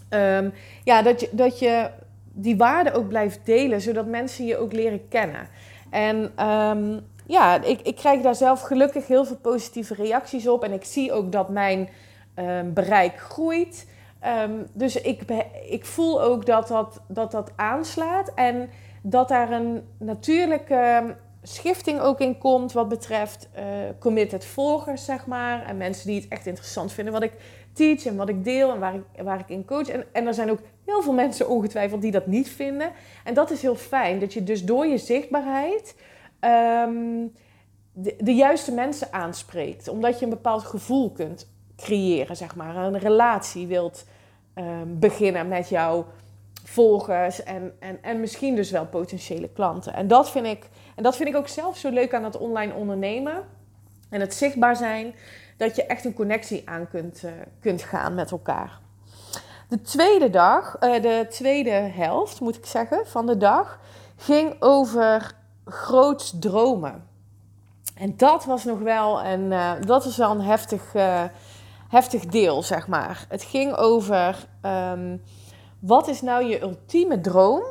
Um, 0.09 0.53
ja, 0.83 1.01
dat 1.01 1.19
je, 1.19 1.29
dat 1.31 1.59
je 1.59 1.89
die 2.31 2.57
waarde 2.57 2.93
ook 2.93 3.07
blijft 3.07 3.45
delen, 3.45 3.81
zodat 3.81 4.05
mensen 4.05 4.45
je 4.45 4.57
ook 4.57 4.73
leren 4.73 5.07
kennen. 5.07 5.47
En 5.89 6.47
um, 6.47 7.01
ja, 7.27 7.63
ik, 7.63 7.81
ik 7.81 7.95
krijg 7.95 8.21
daar 8.21 8.35
zelf 8.35 8.61
gelukkig 8.61 9.07
heel 9.07 9.25
veel 9.25 9.37
positieve 9.37 9.93
reacties 9.93 10.47
op. 10.47 10.63
En 10.63 10.71
ik 10.71 10.83
zie 10.83 11.13
ook 11.13 11.31
dat 11.31 11.49
mijn 11.49 11.89
bereik 12.73 13.19
groeit. 13.19 13.87
dus 14.73 15.01
ik, 15.01 15.21
ik 15.69 15.85
voel 15.85 16.21
ook 16.21 16.45
dat 16.45 16.67
dat, 16.67 17.01
dat 17.07 17.31
dat 17.31 17.51
aanslaat. 17.55 18.31
En 18.35 18.69
dat 19.01 19.27
daar 19.27 19.51
een 19.51 19.83
natuurlijke 19.97 21.15
schifting 21.43 21.99
ook 21.99 22.19
in 22.19 22.37
komt 22.37 22.71
wat 22.71 22.89
betreft 22.89 23.49
uh, 23.55 23.63
committed 23.99 24.45
volgers, 24.45 25.05
zeg 25.05 25.25
maar. 25.25 25.65
En 25.65 25.77
mensen 25.77 26.07
die 26.07 26.21
het 26.21 26.29
echt 26.29 26.45
interessant 26.45 26.91
vinden 26.91 27.13
wat 27.13 27.23
ik 27.23 27.33
teach 27.73 28.05
en 28.05 28.15
wat 28.15 28.29
ik 28.29 28.43
deel 28.43 28.71
en 28.71 28.79
waar 28.79 28.95
ik, 28.95 29.03
waar 29.23 29.39
ik 29.39 29.49
in 29.49 29.65
coach. 29.65 29.87
En, 29.87 30.05
en 30.11 30.27
er 30.27 30.33
zijn 30.33 30.51
ook 30.51 30.59
heel 30.85 31.01
veel 31.01 31.13
mensen 31.13 31.49
ongetwijfeld 31.49 32.01
die 32.01 32.11
dat 32.11 32.27
niet 32.27 32.49
vinden. 32.49 32.91
En 33.23 33.33
dat 33.33 33.51
is 33.51 33.61
heel 33.61 33.75
fijn, 33.75 34.19
dat 34.19 34.33
je 34.33 34.43
dus 34.43 34.63
door 34.63 34.85
je 34.85 34.97
zichtbaarheid 34.97 35.95
um, 36.39 37.33
de, 37.93 38.15
de 38.19 38.35
juiste 38.35 38.71
mensen 38.71 39.13
aanspreekt. 39.13 39.87
Omdat 39.87 40.19
je 40.19 40.23
een 40.23 40.31
bepaald 40.31 40.63
gevoel 40.63 41.11
kunt 41.11 41.47
creëren, 41.75 42.35
zeg 42.35 42.55
maar. 42.55 42.75
Een 42.75 42.99
relatie 42.99 43.67
wilt 43.67 44.05
um, 44.55 44.99
beginnen 44.99 45.47
met 45.47 45.69
jouw 45.69 46.05
volgers 46.63 47.43
en, 47.43 47.73
en, 47.79 48.03
en 48.03 48.19
misschien 48.19 48.55
dus 48.55 48.71
wel 48.71 48.85
potentiële 48.85 49.49
klanten. 49.49 49.93
En 49.93 50.07
dat 50.07 50.31
vind 50.31 50.45
ik 50.45 50.69
en 50.95 51.03
dat 51.03 51.15
vind 51.15 51.29
ik 51.29 51.35
ook 51.35 51.47
zelf 51.47 51.77
zo 51.77 51.89
leuk 51.89 52.13
aan 52.13 52.23
het 52.23 52.37
online 52.37 52.73
ondernemen. 52.73 53.43
En 54.09 54.19
het 54.19 54.33
zichtbaar 54.33 54.75
zijn, 54.75 55.15
dat 55.57 55.75
je 55.75 55.85
echt 55.85 56.05
een 56.05 56.13
connectie 56.13 56.69
aan 56.69 56.87
kunt, 56.89 57.23
uh, 57.23 57.31
kunt 57.59 57.83
gaan 57.83 58.13
met 58.13 58.31
elkaar. 58.31 58.79
De 59.69 59.81
tweede 59.81 60.29
dag, 60.29 60.77
uh, 60.79 61.01
de 61.01 61.25
tweede 61.29 61.71
helft 61.71 62.39
moet 62.39 62.55
ik 62.55 62.65
zeggen, 62.65 63.07
van 63.07 63.25
de 63.25 63.37
dag 63.37 63.79
ging 64.15 64.55
over 64.59 65.35
groots 65.65 66.35
dromen. 66.39 67.07
En 67.95 68.17
dat 68.17 68.45
was 68.45 68.63
nog 68.63 68.79
wel 68.79 69.23
een, 69.25 69.51
uh, 69.51 69.71
dat 69.85 70.03
was 70.03 70.17
wel 70.17 70.31
een 70.31 70.41
heftig, 70.41 70.93
heftig 71.89 72.25
deel, 72.25 72.63
zeg 72.63 72.87
maar. 72.87 73.25
Het 73.29 73.43
ging 73.43 73.75
over 73.75 74.47
um, 74.65 75.21
wat 75.85 76.07
is 76.07 76.21
nou 76.21 76.45
je 76.45 76.61
ultieme 76.61 77.21
droom? 77.21 77.63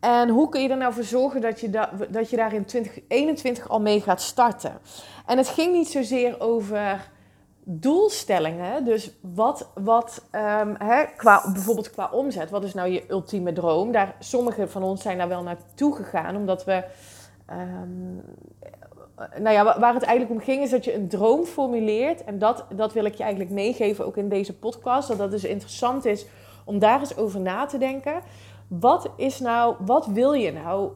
En 0.00 0.28
hoe 0.28 0.48
kun 0.48 0.62
je 0.62 0.68
er 0.68 0.76
nou 0.76 0.92
voor 0.92 1.04
zorgen 1.04 1.40
dat 1.40 1.60
je, 1.60 1.70
da 1.70 1.90
dat 2.10 2.30
je 2.30 2.36
daar 2.36 2.52
in 2.52 2.64
2021 2.64 3.68
al 3.68 3.80
mee 3.80 4.00
gaat 4.00 4.20
starten? 4.20 4.78
En 5.26 5.38
het 5.38 5.48
ging 5.48 5.72
niet 5.72 5.88
zozeer 5.88 6.40
over 6.40 7.10
doelstellingen. 7.64 8.84
Dus 8.84 9.10
wat, 9.20 9.70
wat 9.74 10.24
um, 10.32 10.74
hè, 10.78 11.04
qua, 11.16 11.52
bijvoorbeeld 11.52 11.90
qua 11.90 12.10
omzet, 12.12 12.50
wat 12.50 12.64
is 12.64 12.74
nou 12.74 12.88
je 12.88 13.04
ultieme 13.08 13.52
droom? 13.52 13.92
Daar, 13.92 14.16
sommige 14.18 14.68
van 14.68 14.82
ons 14.82 15.02
zijn 15.02 15.18
daar 15.18 15.28
wel 15.28 15.42
naartoe 15.42 15.94
gegaan, 15.96 16.36
omdat 16.36 16.64
we. 16.64 16.84
Um, 17.50 18.22
nou 19.16 19.54
ja, 19.54 19.78
waar 19.78 19.94
het 19.94 20.02
eigenlijk 20.02 20.40
om 20.40 20.46
ging, 20.46 20.62
is 20.62 20.70
dat 20.70 20.84
je 20.84 20.94
een 20.94 21.08
droom 21.08 21.44
formuleert. 21.44 22.24
En 22.24 22.38
dat, 22.38 22.64
dat 22.74 22.92
wil 22.92 23.04
ik 23.04 23.14
je 23.14 23.22
eigenlijk 23.22 23.52
meegeven, 23.52 24.06
ook 24.06 24.16
in 24.16 24.28
deze 24.28 24.56
podcast. 24.58 25.08
Dat 25.08 25.18
dat 25.18 25.30
dus 25.30 25.44
interessant 25.44 26.04
is 26.04 26.26
om 26.64 26.78
daar 26.78 27.00
eens 27.00 27.16
over 27.16 27.40
na 27.40 27.66
te 27.66 27.78
denken. 27.78 28.22
Wat 28.68 29.10
is 29.16 29.40
nou, 29.40 29.74
wat 29.78 30.06
wil 30.06 30.32
je 30.32 30.52
nou 30.52 30.90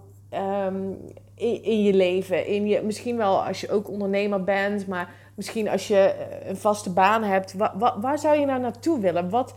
um, 0.66 0.98
in, 1.34 1.82
je 1.82 1.94
leven? 1.94 2.46
In 2.46 2.66
je, 2.66 2.82
misschien 2.82 3.16
wel 3.16 3.44
als 3.44 3.60
je 3.60 3.70
ook 3.70 3.90
ondernemer 3.90 4.44
bent, 4.44 4.86
maar 4.86 5.10
misschien 5.34 5.68
als 5.68 5.88
je 5.88 5.98
eh, 5.98 6.48
een 6.48 6.56
vaste 6.56 6.92
baan 6.92 7.22
hebt. 7.22 7.54
Wa, 7.54 7.94
waar 8.00 8.18
zou 8.18 8.38
je 8.40 8.46
nou 8.46 8.60
naartoe 8.60 9.00
willen? 9.00 9.30
Wat, 9.30 9.54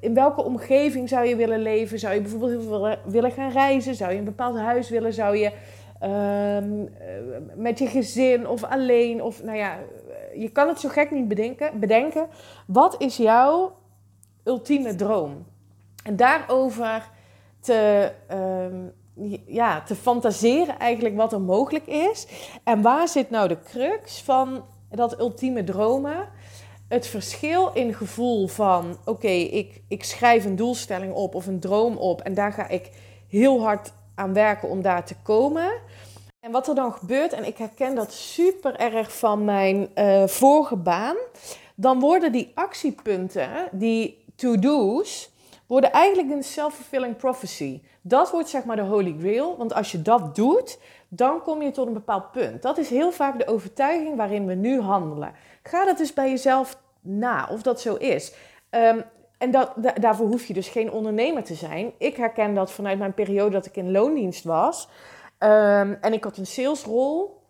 in 0.00 0.14
welke 0.14 0.42
omgeving 0.42 1.08
zou 1.08 1.26
je 1.26 1.36
willen 1.36 1.60
leven? 1.60 1.98
Zou 1.98 2.14
je 2.14 2.20
bijvoorbeeld 2.20 2.50
heel 2.50 2.96
willen, 3.04 3.30
gaan 3.30 3.50
reizen? 3.50 3.94
Zou 3.94 4.12
je 4.12 4.18
een 4.18 4.24
bepaald 4.24 4.56
huis 4.56 4.90
willen? 4.90 5.12
Zou 5.12 5.36
je 5.36 5.52
um, 6.02 6.90
met 7.54 7.78
je 7.78 7.86
gezin 7.86 8.48
of 8.48 8.64
alleen? 8.64 9.22
Of 9.22 9.42
nou 9.42 9.56
ja, 9.56 9.78
je 10.34 10.48
kan 10.48 10.68
het 10.68 10.80
zo 10.80 10.88
gek 10.88 11.10
niet 11.10 11.28
bedenken. 11.28 11.80
bedenken. 11.80 12.26
Wat 12.66 12.94
is 12.98 13.16
jouw 13.16 13.72
ultieme 14.44 14.94
droom? 14.94 15.46
En 16.04 16.16
daarover 16.16 17.10
te, 17.60 18.12
um, 18.32 18.92
ja, 19.46 19.82
te 19.82 19.94
fantaseren 19.94 20.78
eigenlijk 20.78 21.16
wat 21.16 21.32
er 21.32 21.40
mogelijk 21.40 21.86
is. 21.86 22.26
En 22.64 22.82
waar 22.82 23.08
zit 23.08 23.30
nou 23.30 23.48
de 23.48 23.62
crux 23.62 24.22
van 24.22 24.64
dat 24.90 25.20
ultieme 25.20 25.64
dromen? 25.64 26.28
Het 26.88 27.06
verschil 27.06 27.70
in 27.72 27.94
gevoel 27.94 28.46
van, 28.46 28.96
oké, 29.04 29.28
ik, 29.28 29.82
ik 29.88 30.04
schrijf 30.04 30.44
een 30.44 30.56
doelstelling 30.56 31.12
op 31.12 31.34
of 31.34 31.46
een 31.46 31.60
droom 31.60 31.96
op 31.96 32.20
en 32.20 32.34
daar 32.34 32.52
ga 32.52 32.68
ik 32.68 32.90
heel 33.28 33.62
hard 33.62 33.92
aan 34.14 34.32
werken 34.32 34.68
om 34.68 34.82
daar 34.82 35.04
te 35.04 35.14
komen. 35.22 35.72
En 36.40 36.50
wat 36.50 36.68
er 36.68 36.74
dan 36.74 36.92
gebeurt, 36.92 37.32
en 37.32 37.46
ik 37.46 37.58
herken 37.58 37.94
dat 37.94 38.12
super 38.12 38.76
erg 38.76 39.16
van 39.16 39.44
mijn 39.44 39.88
uh, 39.94 40.26
vorige 40.26 40.76
baan, 40.76 41.16
dan 41.74 42.00
worden 42.00 42.32
die 42.32 42.52
actiepunten, 42.54 43.48
die 43.72 44.23
to-do's, 44.34 45.32
worden 45.66 45.92
eigenlijk 45.92 46.30
een 46.30 46.42
self-fulfilling 46.42 47.16
prophecy. 47.16 47.82
Dat 48.00 48.30
wordt 48.30 48.48
zeg 48.48 48.64
maar 48.64 48.76
de 48.76 48.82
holy 48.82 49.16
grail, 49.18 49.56
want 49.56 49.74
als 49.74 49.92
je 49.92 50.02
dat 50.02 50.34
doet, 50.34 50.78
dan 51.08 51.42
kom 51.42 51.62
je 51.62 51.70
tot 51.70 51.86
een 51.86 51.92
bepaald 51.92 52.32
punt. 52.32 52.62
Dat 52.62 52.78
is 52.78 52.90
heel 52.90 53.12
vaak 53.12 53.38
de 53.38 53.46
overtuiging 53.46 54.16
waarin 54.16 54.46
we 54.46 54.54
nu 54.54 54.80
handelen. 54.80 55.32
Ga 55.62 55.84
dat 55.84 55.98
dus 55.98 56.12
bij 56.12 56.30
jezelf 56.30 56.78
na, 57.00 57.48
of 57.50 57.62
dat 57.62 57.80
zo 57.80 57.94
is. 57.94 58.34
Um, 58.70 59.04
en 59.38 59.50
dat, 59.50 59.72
daarvoor 60.00 60.26
hoef 60.26 60.46
je 60.46 60.54
dus 60.54 60.68
geen 60.68 60.92
ondernemer 60.92 61.44
te 61.44 61.54
zijn. 61.54 61.92
Ik 61.98 62.16
herken 62.16 62.54
dat 62.54 62.72
vanuit 62.72 62.98
mijn 62.98 63.14
periode 63.14 63.50
dat 63.50 63.66
ik 63.66 63.76
in 63.76 63.90
loondienst 63.90 64.44
was. 64.44 64.88
Um, 65.38 65.98
en 66.00 66.12
ik 66.12 66.24
had 66.24 66.36
een 66.36 66.46
salesrol. 66.46 67.42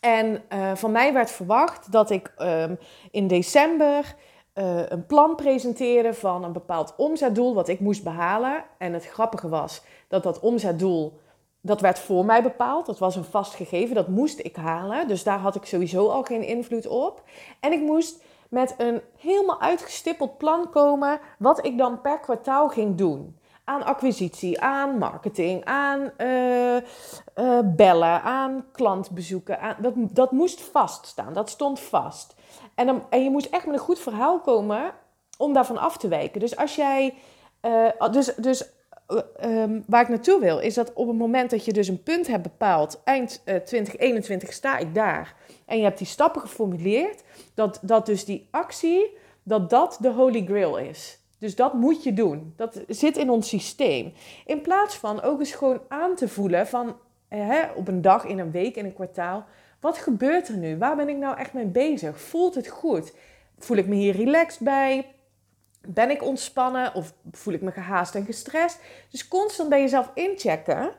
En 0.00 0.42
uh, 0.52 0.74
van 0.74 0.92
mij 0.92 1.12
werd 1.12 1.30
verwacht 1.30 1.92
dat 1.92 2.10
ik 2.10 2.32
um, 2.38 2.78
in 3.10 3.26
december 3.26 4.14
uh, 4.54 4.88
een 4.88 5.06
plan 5.06 5.34
presenteren 5.34 6.14
van 6.14 6.44
een 6.44 6.52
bepaald 6.52 6.94
omzetdoel 6.96 7.54
wat 7.54 7.68
ik 7.68 7.80
moest 7.80 8.04
behalen. 8.04 8.64
En 8.78 8.92
het 8.92 9.06
grappige 9.06 9.48
was 9.48 9.82
dat 10.08 10.22
dat 10.22 10.40
omzetdoel, 10.40 11.18
dat 11.60 11.80
werd 11.80 11.98
voor 11.98 12.24
mij 12.24 12.42
bepaald. 12.42 12.86
Dat 12.86 12.98
was 12.98 13.16
een 13.16 13.24
vast 13.24 13.54
gegeven, 13.54 13.94
dat 13.94 14.08
moest 14.08 14.38
ik 14.38 14.56
halen. 14.56 15.08
Dus 15.08 15.22
daar 15.22 15.38
had 15.38 15.54
ik 15.54 15.64
sowieso 15.64 16.08
al 16.08 16.22
geen 16.22 16.42
invloed 16.42 16.86
op. 16.86 17.22
En 17.60 17.72
ik 17.72 17.80
moest 17.80 18.22
met 18.48 18.74
een 18.78 19.00
helemaal 19.18 19.60
uitgestippeld 19.60 20.38
plan 20.38 20.70
komen 20.70 21.20
wat 21.38 21.66
ik 21.66 21.78
dan 21.78 22.00
per 22.00 22.20
kwartaal 22.20 22.68
ging 22.68 22.96
doen. 22.96 23.38
Aan 23.64 23.84
acquisitie, 23.84 24.60
aan 24.60 24.98
marketing, 24.98 25.64
aan 25.64 26.10
uh, 26.18 26.76
uh, 26.76 27.58
bellen, 27.64 28.22
aan 28.22 28.64
klantbezoeken. 28.72 29.60
Aan, 29.60 29.76
dat, 29.78 29.94
dat 29.96 30.32
moest 30.32 30.60
vaststaan, 30.60 31.32
dat 31.32 31.50
stond 31.50 31.80
vast. 31.80 32.34
En, 32.74 32.86
dan, 32.86 33.06
en 33.10 33.22
je 33.22 33.30
moet 33.30 33.48
echt 33.48 33.66
met 33.66 33.74
een 33.74 33.80
goed 33.80 33.98
verhaal 33.98 34.40
komen 34.40 34.92
om 35.38 35.52
daarvan 35.52 35.78
af 35.78 35.96
te 35.96 36.08
wijken. 36.08 36.40
Dus 36.40 36.56
als 36.56 36.74
jij. 36.74 37.14
Uh, 37.62 38.10
dus 38.10 38.34
dus 38.34 38.64
um, 39.42 39.84
waar 39.86 40.02
ik 40.02 40.08
naartoe 40.08 40.40
wil, 40.40 40.58
is 40.58 40.74
dat 40.74 40.92
op 40.92 41.08
het 41.08 41.16
moment 41.16 41.50
dat 41.50 41.64
je 41.64 41.72
dus 41.72 41.88
een 41.88 42.02
punt 42.02 42.26
hebt 42.26 42.42
bepaald, 42.42 43.00
eind 43.04 43.42
uh, 43.44 43.54
2021 43.54 44.52
sta 44.52 44.78
ik 44.78 44.94
daar. 44.94 45.34
En 45.66 45.76
je 45.76 45.84
hebt 45.84 45.98
die 45.98 46.06
stappen 46.06 46.40
geformuleerd, 46.40 47.22
dat, 47.54 47.78
dat 47.82 48.06
dus 48.06 48.24
die 48.24 48.48
actie, 48.50 49.16
dat 49.42 49.70
dat 49.70 49.98
de 50.00 50.10
holy 50.10 50.44
grail 50.44 50.76
is. 50.76 51.18
Dus 51.38 51.56
dat 51.56 51.74
moet 51.74 52.02
je 52.02 52.12
doen. 52.12 52.52
Dat 52.56 52.80
zit 52.88 53.16
in 53.16 53.30
ons 53.30 53.48
systeem. 53.48 54.12
In 54.46 54.60
plaats 54.60 54.94
van 54.94 55.22
ook 55.22 55.38
eens 55.38 55.52
gewoon 55.52 55.80
aan 55.88 56.14
te 56.14 56.28
voelen 56.28 56.66
van 56.66 56.96
hè, 57.28 57.62
op 57.74 57.88
een 57.88 58.02
dag, 58.02 58.24
in 58.24 58.38
een 58.38 58.50
week, 58.50 58.76
in 58.76 58.84
een 58.84 58.94
kwartaal. 58.94 59.44
Wat 59.84 59.98
gebeurt 59.98 60.48
er 60.48 60.56
nu? 60.56 60.78
Waar 60.78 60.96
ben 60.96 61.08
ik 61.08 61.16
nou 61.16 61.38
echt 61.38 61.52
mee 61.52 61.66
bezig? 61.66 62.20
Voelt 62.20 62.54
het 62.54 62.68
goed? 62.68 63.14
Voel 63.58 63.76
ik 63.76 63.86
me 63.86 63.94
hier 63.94 64.16
relaxed 64.16 64.60
bij? 64.60 65.14
Ben 65.86 66.10
ik 66.10 66.22
ontspannen 66.22 66.94
of 66.94 67.14
voel 67.32 67.54
ik 67.54 67.60
me 67.60 67.70
gehaast 67.70 68.14
en 68.14 68.24
gestrest? 68.24 68.80
Dus 69.10 69.28
constant 69.28 69.68
bij 69.68 69.80
jezelf 69.80 70.10
inchecken. 70.14 70.90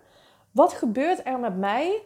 Wat 0.51 0.74
gebeurt 0.74 1.25
er 1.25 1.39
met 1.39 1.58
mij 1.58 2.01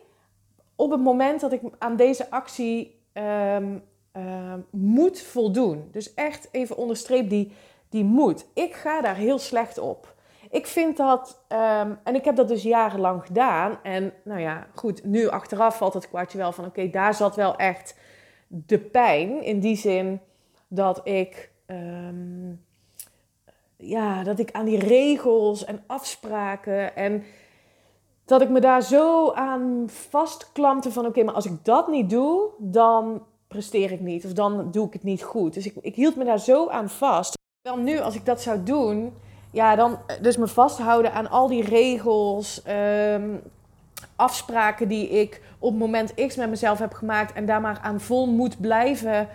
op 0.75 0.91
het 0.91 1.01
moment 1.01 1.39
dat 1.39 1.51
ik 1.51 1.61
aan 1.77 1.95
deze 1.95 2.29
actie 2.29 3.01
um, 3.13 3.83
uh, 4.17 4.53
moet 4.69 5.21
voldoen. 5.21 5.89
Dus 5.91 6.13
echt 6.13 6.47
even 6.51 6.77
onderstreep 6.77 7.29
die, 7.29 7.51
die 7.89 8.03
moet. 8.03 8.45
Ik 8.53 8.73
ga 8.73 9.01
daar 9.01 9.15
heel 9.15 9.39
slecht 9.39 9.77
op. 9.77 10.15
Ik 10.49 10.67
vind 10.67 10.97
dat, 10.97 11.43
ehm, 11.47 11.93
en 12.03 12.15
ik 12.15 12.25
heb 12.25 12.35
dat 12.35 12.47
dus 12.47 12.63
jarenlang 12.63 13.25
gedaan. 13.25 13.79
En 13.83 14.13
nou 14.23 14.39
ja, 14.39 14.67
goed, 14.75 15.03
nu 15.03 15.27
achteraf 15.27 15.77
valt 15.77 15.93
het 15.93 16.07
kwartje 16.07 16.37
wel 16.37 16.51
van: 16.51 16.65
oké, 16.65 16.89
daar 16.89 17.13
zat 17.13 17.35
wel 17.35 17.55
echt 17.55 17.97
de 18.47 18.79
pijn. 18.79 19.43
In 19.43 19.59
die 19.59 19.75
zin 19.75 20.21
dat 20.67 21.01
ik, 21.03 21.51
ehm, 21.65 22.49
ja, 23.77 24.23
dat 24.23 24.39
ik 24.39 24.51
aan 24.51 24.65
die 24.65 24.79
regels 24.79 25.65
en 25.65 25.83
afspraken 25.87 26.95
en 26.95 27.23
dat 28.25 28.41
ik 28.41 28.49
me 28.49 28.59
daar 28.59 28.83
zo 28.83 29.31
aan 29.31 29.83
vastklampte 29.87 30.91
van: 30.91 31.05
oké, 31.05 31.23
maar 31.23 31.33
als 31.33 31.45
ik 31.45 31.65
dat 31.65 31.87
niet 31.87 32.09
doe, 32.09 32.49
dan 32.57 33.23
presteer 33.47 33.91
ik 33.91 33.99
niet 33.99 34.25
of 34.25 34.33
dan 34.33 34.71
doe 34.71 34.87
ik 34.87 34.93
het 34.93 35.03
niet 35.03 35.23
goed. 35.23 35.53
Dus 35.53 35.65
ik, 35.65 35.75
ik 35.81 35.95
hield 35.95 36.15
me 36.15 36.23
daar 36.23 36.39
zo 36.39 36.69
aan 36.69 36.89
vast. 36.89 37.37
Wel 37.61 37.77
nu, 37.77 37.99
als 37.99 38.15
ik 38.15 38.25
dat 38.25 38.41
zou 38.41 38.63
doen, 38.63 39.13
ja, 39.51 39.75
dan 39.75 39.99
dus 40.21 40.37
me 40.37 40.47
vasthouden 40.47 41.13
aan 41.13 41.29
al 41.29 41.47
die 41.47 41.63
regels, 41.63 42.61
ehm, 42.63 43.35
afspraken 44.15 44.87
die 44.87 45.09
ik 45.09 45.41
op 45.59 45.77
moment 45.77 46.13
X 46.27 46.35
met 46.35 46.49
mezelf 46.49 46.79
heb 46.79 46.93
gemaakt 46.93 47.33
en 47.33 47.45
daar 47.45 47.61
maar 47.61 47.79
aan 47.81 47.99
vol 47.99 48.27
moet 48.27 48.61
blijven 48.61 49.27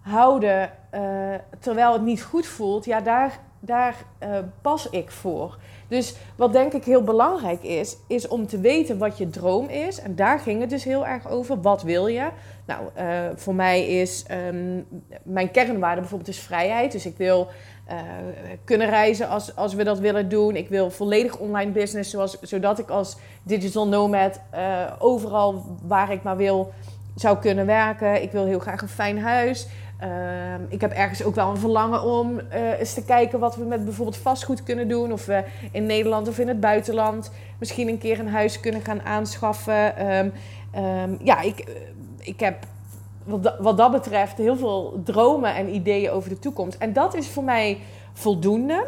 houden 0.00 0.70
uh, 0.94 1.34
terwijl 1.60 1.92
het 1.92 2.02
niet 2.02 2.22
goed 2.22 2.46
voelt, 2.46 2.84
ja, 2.84 3.00
daar, 3.00 3.40
daar 3.66 3.94
uh, 4.22 4.38
pas 4.62 4.90
ik 4.90 5.10
voor. 5.10 5.58
Dus 5.88 6.14
wat 6.36 6.52
denk 6.52 6.72
ik 6.72 6.84
heel 6.84 7.02
belangrijk 7.02 7.62
is, 7.62 7.96
is 8.06 8.28
om 8.28 8.46
te 8.46 8.60
weten 8.60 8.98
wat 8.98 9.18
je 9.18 9.30
droom 9.30 9.68
is. 9.68 10.00
En 10.00 10.14
daar 10.14 10.38
ging 10.38 10.60
het 10.60 10.70
dus 10.70 10.84
heel 10.84 11.06
erg 11.06 11.28
over. 11.28 11.60
Wat 11.60 11.82
wil 11.82 12.06
je? 12.06 12.28
Nou, 12.66 12.82
uh, 12.98 13.18
voor 13.34 13.54
mij 13.54 13.86
is 13.86 14.24
um, 14.30 14.86
mijn 15.22 15.50
kernwaarde 15.50 16.00
bijvoorbeeld 16.00 16.30
is 16.30 16.40
vrijheid. 16.40 16.92
Dus 16.92 17.06
ik 17.06 17.16
wil 17.16 17.48
uh, 17.90 17.94
kunnen 18.64 18.88
reizen 18.88 19.28
als, 19.28 19.56
als 19.56 19.74
we 19.74 19.84
dat 19.84 19.98
willen 19.98 20.28
doen. 20.28 20.56
Ik 20.56 20.68
wil 20.68 20.90
volledig 20.90 21.38
online 21.38 21.70
business, 21.70 22.10
zoals, 22.10 22.40
zodat 22.40 22.78
ik 22.78 22.88
als 22.88 23.16
digital 23.42 23.88
nomad 23.88 24.40
overal 24.98 25.64
waar 25.82 26.12
ik 26.12 26.22
maar 26.22 26.36
wil 26.36 26.72
zou 27.14 27.38
kunnen 27.38 27.66
werken. 27.66 28.22
Ik 28.22 28.32
wil 28.32 28.44
heel 28.44 28.58
graag 28.58 28.82
een 28.82 28.88
fijn 28.88 29.18
huis. 29.18 29.66
Uh, 30.02 30.54
ik 30.68 30.80
heb 30.80 30.92
ergens 30.92 31.22
ook 31.22 31.34
wel 31.34 31.50
een 31.50 31.56
verlangen 31.56 32.02
om 32.02 32.40
uh, 32.54 32.78
eens 32.78 32.94
te 32.94 33.04
kijken 33.04 33.38
wat 33.38 33.56
we 33.56 33.64
met 33.64 33.84
bijvoorbeeld 33.84 34.16
vastgoed 34.16 34.62
kunnen 34.62 34.88
doen. 34.88 35.12
Of 35.12 35.26
we 35.26 35.44
in 35.72 35.86
Nederland 35.86 36.28
of 36.28 36.38
in 36.38 36.48
het 36.48 36.60
buitenland 36.60 37.30
misschien 37.58 37.88
een 37.88 37.98
keer 37.98 38.18
een 38.18 38.28
huis 38.28 38.60
kunnen 38.60 38.80
gaan 38.80 39.02
aanschaffen. 39.02 40.12
Um, 40.16 40.32
um, 40.76 41.18
ja, 41.22 41.40
ik, 41.40 41.64
ik 42.18 42.40
heb 42.40 42.56
wat 43.58 43.76
dat 43.76 43.90
betreft 43.90 44.38
heel 44.38 44.56
veel 44.56 45.00
dromen 45.04 45.54
en 45.54 45.74
ideeën 45.74 46.10
over 46.10 46.28
de 46.28 46.38
toekomst. 46.38 46.78
En 46.78 46.92
dat 46.92 47.14
is 47.14 47.28
voor 47.28 47.44
mij 47.44 47.78
voldoende. 48.12 48.86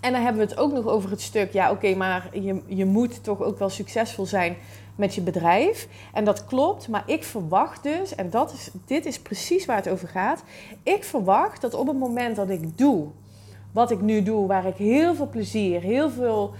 En 0.00 0.12
dan 0.12 0.22
hebben 0.22 0.42
we 0.42 0.48
het 0.48 0.58
ook 0.58 0.72
nog 0.72 0.86
over 0.86 1.10
het 1.10 1.20
stuk, 1.20 1.52
ja 1.52 1.70
oké, 1.70 1.94
maar 1.94 2.28
je, 2.32 2.62
je 2.66 2.84
moet 2.84 3.24
toch 3.24 3.42
ook 3.42 3.58
wel 3.58 3.68
succesvol 3.68 4.26
zijn 4.26 4.56
met 4.94 5.14
je 5.14 5.20
bedrijf. 5.20 5.88
En 6.12 6.24
dat 6.24 6.44
klopt, 6.44 6.88
maar 6.88 7.02
ik 7.06 7.24
verwacht 7.24 7.82
dus, 7.82 8.14
en 8.14 8.30
dat 8.30 8.52
is, 8.52 8.70
dit 8.84 9.06
is 9.06 9.20
precies 9.20 9.66
waar 9.66 9.76
het 9.76 9.88
over 9.88 10.08
gaat. 10.08 10.42
Ik 10.82 11.04
verwacht 11.04 11.60
dat 11.60 11.74
op 11.74 11.86
het 11.86 11.98
moment 11.98 12.36
dat 12.36 12.50
ik 12.50 12.78
doe 12.78 13.06
wat 13.72 13.90
ik 13.90 14.00
nu 14.00 14.22
doe, 14.22 14.46
waar 14.46 14.66
ik 14.66 14.76
heel 14.76 15.14
veel 15.14 15.28
plezier, 15.28 15.80
heel 15.80 16.10
veel 16.10 16.54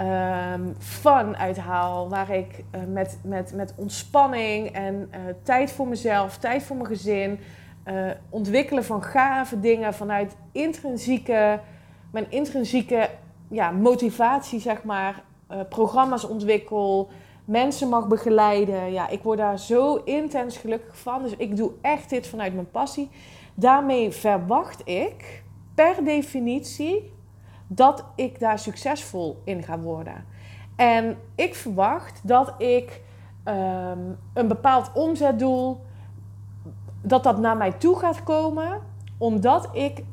um, 0.00 0.74
fun 0.78 1.36
uithaal. 1.36 2.08
Waar 2.08 2.30
ik 2.30 2.64
uh, 2.74 2.80
met, 2.92 3.18
met, 3.22 3.52
met 3.54 3.72
ontspanning 3.76 4.68
en 4.68 5.10
uh, 5.10 5.20
tijd 5.42 5.72
voor 5.72 5.88
mezelf, 5.88 6.38
tijd 6.38 6.62
voor 6.62 6.76
mijn 6.76 6.88
gezin, 6.88 7.38
uh, 7.88 8.10
ontwikkelen 8.30 8.84
van 8.84 9.02
gave 9.02 9.60
dingen 9.60 9.94
vanuit 9.94 10.36
intrinsieke, 10.52 11.60
mijn 12.14 12.30
intrinsieke 12.30 13.10
ja, 13.48 13.70
motivatie, 13.70 14.60
zeg 14.60 14.82
maar, 14.84 15.22
programma's 15.68 16.24
ontwikkel, 16.24 17.10
mensen 17.44 17.88
mag 17.88 18.08
begeleiden. 18.08 18.92
Ja, 18.92 19.08
ik 19.08 19.22
word 19.22 19.38
daar 19.38 19.58
zo 19.58 19.94
intens 19.94 20.56
gelukkig 20.56 20.98
van. 20.98 21.22
Dus 21.22 21.36
ik 21.36 21.56
doe 21.56 21.72
echt 21.80 22.10
dit 22.10 22.26
vanuit 22.26 22.54
mijn 22.54 22.70
passie. 22.70 23.10
Daarmee 23.54 24.10
verwacht 24.10 24.88
ik 24.88 25.42
per 25.74 26.04
definitie 26.04 27.12
dat 27.66 28.04
ik 28.14 28.40
daar 28.40 28.58
succesvol 28.58 29.40
in 29.44 29.62
ga 29.62 29.78
worden. 29.78 30.24
En 30.76 31.18
ik 31.34 31.54
verwacht 31.54 32.20
dat 32.22 32.54
ik 32.58 33.00
um, 33.44 34.18
een 34.34 34.48
bepaald 34.48 34.90
omzetdoel, 34.92 35.80
dat 37.02 37.22
dat 37.22 37.38
naar 37.38 37.56
mij 37.56 37.72
toe 37.72 37.98
gaat 37.98 38.22
komen, 38.22 38.80
omdat 39.18 39.68
ik 39.72 40.04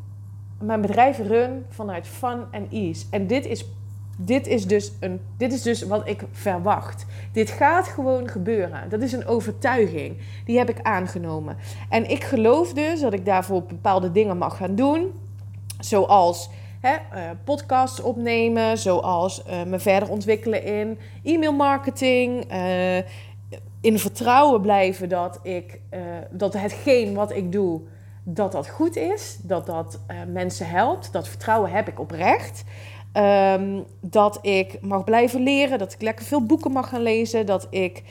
mijn 0.61 0.81
bedrijf 0.81 1.17
run 1.17 1.65
vanuit 1.69 2.07
fun 2.07 2.43
en 2.51 2.67
ease. 2.71 3.05
En 3.09 3.27
dit 3.27 3.45
is, 3.45 3.65
dit 4.17 4.47
is, 4.47 4.67
dus, 4.67 4.91
een, 4.99 5.21
dit 5.37 5.53
is 5.53 5.61
dus 5.61 5.83
wat 5.83 6.07
ik 6.07 6.23
verwacht. 6.31 7.05
Dit 7.31 7.49
gaat 7.49 7.87
gewoon 7.87 8.27
gebeuren. 8.29 8.89
Dat 8.89 9.01
is 9.01 9.11
een 9.13 9.25
overtuiging. 9.25 10.17
Die 10.45 10.57
heb 10.57 10.69
ik 10.69 10.81
aangenomen. 10.81 11.57
En 11.89 12.09
ik 12.09 12.23
geloof 12.23 12.73
dus 12.73 13.01
dat 13.01 13.13
ik 13.13 13.25
daarvoor 13.25 13.63
bepaalde 13.63 14.11
dingen 14.11 14.37
mag 14.37 14.57
gaan 14.57 14.75
doen. 14.75 15.11
Zoals 15.79 16.49
hè, 16.79 16.93
uh, 16.93 17.29
podcasts 17.43 18.01
opnemen, 18.01 18.77
zoals 18.77 19.43
uh, 19.47 19.63
me 19.63 19.79
verder 19.79 20.09
ontwikkelen 20.09 20.63
in 20.63 20.99
e-mail 21.23 21.53
marketing. 21.53 22.53
Uh, 22.53 22.97
in 23.81 23.99
vertrouwen 23.99 24.61
blijven 24.61 25.09
dat, 25.09 25.39
ik, 25.43 25.79
dat 26.31 26.53
hetgeen 26.53 27.13
wat 27.13 27.35
ik 27.35 27.51
doe, 27.51 27.81
dat 28.33 28.51
dat 28.51 28.69
goed 28.69 28.95
is. 28.95 29.39
Dat 29.41 29.65
dat 29.65 29.99
mensen 30.27 30.67
helpt. 30.67 31.13
Dat 31.13 31.27
vertrouwen 31.27 31.71
heb 31.71 31.87
ik 31.87 31.99
oprecht. 31.99 32.63
Um, 33.13 33.85
dat 33.99 34.39
ik 34.41 34.81
mag 34.81 35.03
blijven 35.03 35.41
leren, 35.41 35.79
dat 35.79 35.93
ik 35.93 36.01
lekker 36.01 36.25
veel 36.25 36.45
boeken 36.45 36.71
mag 36.71 36.89
gaan 36.89 37.01
lezen, 37.01 37.45
dat 37.45 37.67
ik 37.69 38.03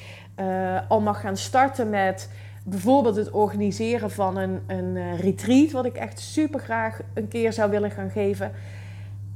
al 0.89 1.01
mag 1.01 1.21
gaan 1.21 1.37
starten 1.37 1.91
met 1.91 2.31
bijvoorbeeld 2.65 3.17
het 3.17 3.31
organiseren 3.31 4.11
van 4.11 4.37
een, 4.37 4.61
een 4.67 4.97
uh, 4.97 5.19
retreat, 5.19 5.71
wat 5.71 5.85
ik 5.85 5.97
echt 5.97 6.19
super 6.19 6.61
graag 6.61 7.01
een 7.15 7.29
keer 7.29 7.53
zou 7.53 7.71
willen 7.71 7.91
gaan 7.91 8.11
geven. 8.11 8.53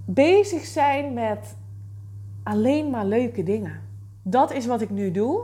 Bezig 0.04 0.64
zijn 0.64 1.12
met 1.12 1.56
alleen 2.42 2.90
maar 2.90 3.04
leuke 3.04 3.42
dingen. 3.42 3.80
Dat 4.22 4.52
is 4.52 4.66
wat 4.66 4.80
ik 4.80 4.90
nu 4.90 5.10
doe. 5.10 5.42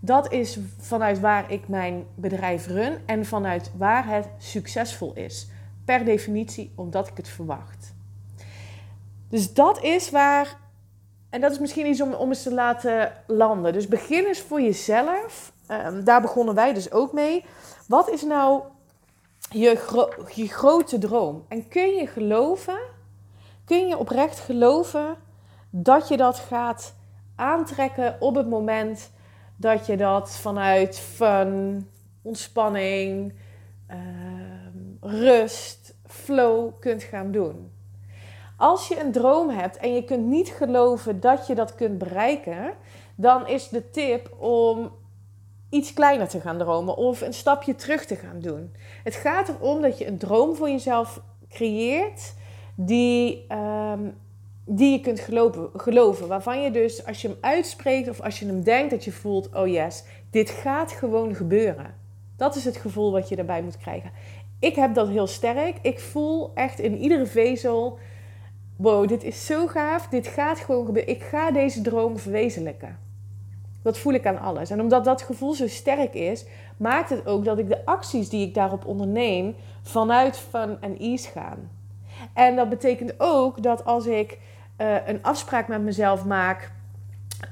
Dat 0.00 0.32
is 0.32 0.58
vanuit 0.78 1.20
waar 1.20 1.52
ik 1.52 1.68
mijn 1.68 2.06
bedrijf 2.14 2.66
run 2.66 2.98
en 3.06 3.26
vanuit 3.26 3.70
waar 3.76 4.08
het 4.08 4.28
succesvol 4.38 5.12
is. 5.14 5.48
Per 5.84 6.04
definitie 6.04 6.72
omdat 6.76 7.08
ik 7.08 7.16
het 7.16 7.28
verwacht. 7.28 7.94
Dus 9.28 9.54
dat 9.54 9.82
is 9.82 10.10
waar, 10.10 10.56
en 11.30 11.40
dat 11.40 11.52
is 11.52 11.58
misschien 11.58 11.86
iets 11.86 12.02
om, 12.02 12.12
om 12.12 12.28
eens 12.28 12.42
te 12.42 12.54
laten 12.54 13.12
landen. 13.26 13.72
Dus 13.72 13.88
begin 13.88 14.24
eens 14.24 14.40
voor 14.40 14.60
jezelf 14.60 15.52
Um, 15.70 16.04
daar 16.04 16.20
begonnen 16.20 16.54
wij 16.54 16.74
dus 16.74 16.92
ook 16.92 17.12
mee. 17.12 17.44
Wat 17.86 18.10
is 18.10 18.22
nou 18.22 18.62
je, 19.50 19.68
je 20.34 20.48
grote 20.48 20.98
droom? 20.98 21.44
En 21.48 21.68
kun 21.68 21.88
je 21.88 22.06
geloven, 22.06 22.78
kun 23.64 23.88
je 23.88 23.98
oprecht 23.98 24.38
geloven 24.38 25.16
dat 25.70 26.08
je 26.08 26.16
dat 26.16 26.38
gaat 26.38 26.94
aantrekken 27.36 28.16
op 28.20 28.34
het 28.34 28.48
moment 28.48 29.10
dat 29.60 29.86
je 29.86 29.96
dat 29.96 30.36
vanuit 30.36 30.98
fun, 30.98 31.86
ontspanning, 32.22 33.32
um, 33.90 34.98
rust, 35.00 35.94
flow 36.06 36.72
kunt 36.80 37.02
gaan 37.02 37.32
doen? 37.32 37.70
Als 38.56 38.88
je 38.88 39.00
een 39.00 39.12
droom 39.12 39.50
hebt 39.50 39.76
en 39.76 39.94
je 39.94 40.04
kunt 40.04 40.26
niet 40.26 40.48
geloven 40.48 41.20
dat 41.20 41.46
je 41.46 41.54
dat 41.54 41.74
kunt 41.74 41.98
bereiken, 41.98 42.72
dan 43.14 43.46
is 43.46 43.68
de 43.68 43.90
tip 43.90 44.32
om 44.38 44.90
iets 45.70 45.92
kleiner 45.92 46.28
te 46.28 46.40
gaan 46.40 46.58
dromen 46.58 46.96
of 46.96 47.20
een 47.20 47.34
stapje 47.34 47.74
terug 47.74 48.04
te 48.04 48.16
gaan 48.16 48.40
doen. 48.40 48.72
Het 49.04 49.14
gaat 49.14 49.48
erom 49.48 49.82
dat 49.82 49.98
je 49.98 50.06
een 50.06 50.18
droom 50.18 50.54
voor 50.54 50.70
jezelf 50.70 51.20
creëert 51.48 52.34
die, 52.74 53.46
um, 53.52 54.16
die 54.70 54.92
je 54.92 55.00
kunt 55.00 55.20
geloven, 55.20 55.70
geloven. 55.76 56.28
Waarvan 56.28 56.62
je 56.62 56.70
dus 56.70 57.06
als 57.06 57.22
je 57.22 57.28
hem 57.28 57.36
uitspreekt 57.40 58.08
of 58.08 58.20
als 58.20 58.38
je 58.38 58.46
hem 58.46 58.62
denkt 58.62 58.90
dat 58.90 59.04
je 59.04 59.12
voelt, 59.12 59.54
oh 59.54 59.66
yes, 59.66 60.04
dit 60.30 60.50
gaat 60.50 60.92
gewoon 60.92 61.34
gebeuren. 61.34 61.94
Dat 62.36 62.56
is 62.56 62.64
het 62.64 62.76
gevoel 62.76 63.12
wat 63.12 63.28
je 63.28 63.36
daarbij 63.36 63.62
moet 63.62 63.78
krijgen. 63.78 64.10
Ik 64.58 64.74
heb 64.74 64.94
dat 64.94 65.08
heel 65.08 65.26
sterk. 65.26 65.78
Ik 65.82 66.00
voel 66.00 66.50
echt 66.54 66.78
in 66.78 66.96
iedere 66.98 67.26
vezel, 67.26 67.98
wow, 68.76 69.08
dit 69.08 69.24
is 69.24 69.46
zo 69.46 69.66
gaaf, 69.66 70.08
dit 70.08 70.26
gaat 70.26 70.58
gewoon 70.58 70.86
gebeuren. 70.86 71.14
Ik 71.14 71.22
ga 71.22 71.50
deze 71.50 71.80
droom 71.80 72.18
verwezenlijken. 72.18 72.98
Dat 73.82 73.98
voel 73.98 74.12
ik 74.12 74.26
aan 74.26 74.40
alles. 74.40 74.70
En 74.70 74.80
omdat 74.80 75.04
dat 75.04 75.22
gevoel 75.22 75.54
zo 75.54 75.68
sterk 75.68 76.14
is, 76.14 76.44
maakt 76.76 77.10
het 77.10 77.26
ook 77.26 77.44
dat 77.44 77.58
ik 77.58 77.68
de 77.68 77.84
acties 77.84 78.28
die 78.28 78.46
ik 78.46 78.54
daarop 78.54 78.86
onderneem 78.86 79.54
vanuit 79.82 80.36
fun 80.36 80.76
en 80.80 80.98
ease 80.98 81.28
gaan. 81.28 81.70
En 82.32 82.56
dat 82.56 82.68
betekent 82.68 83.14
ook 83.18 83.62
dat 83.62 83.84
als 83.84 84.06
ik 84.06 84.38
uh, 84.78 84.96
een 85.06 85.22
afspraak 85.22 85.68
met 85.68 85.82
mezelf 85.82 86.24
maak, 86.24 86.70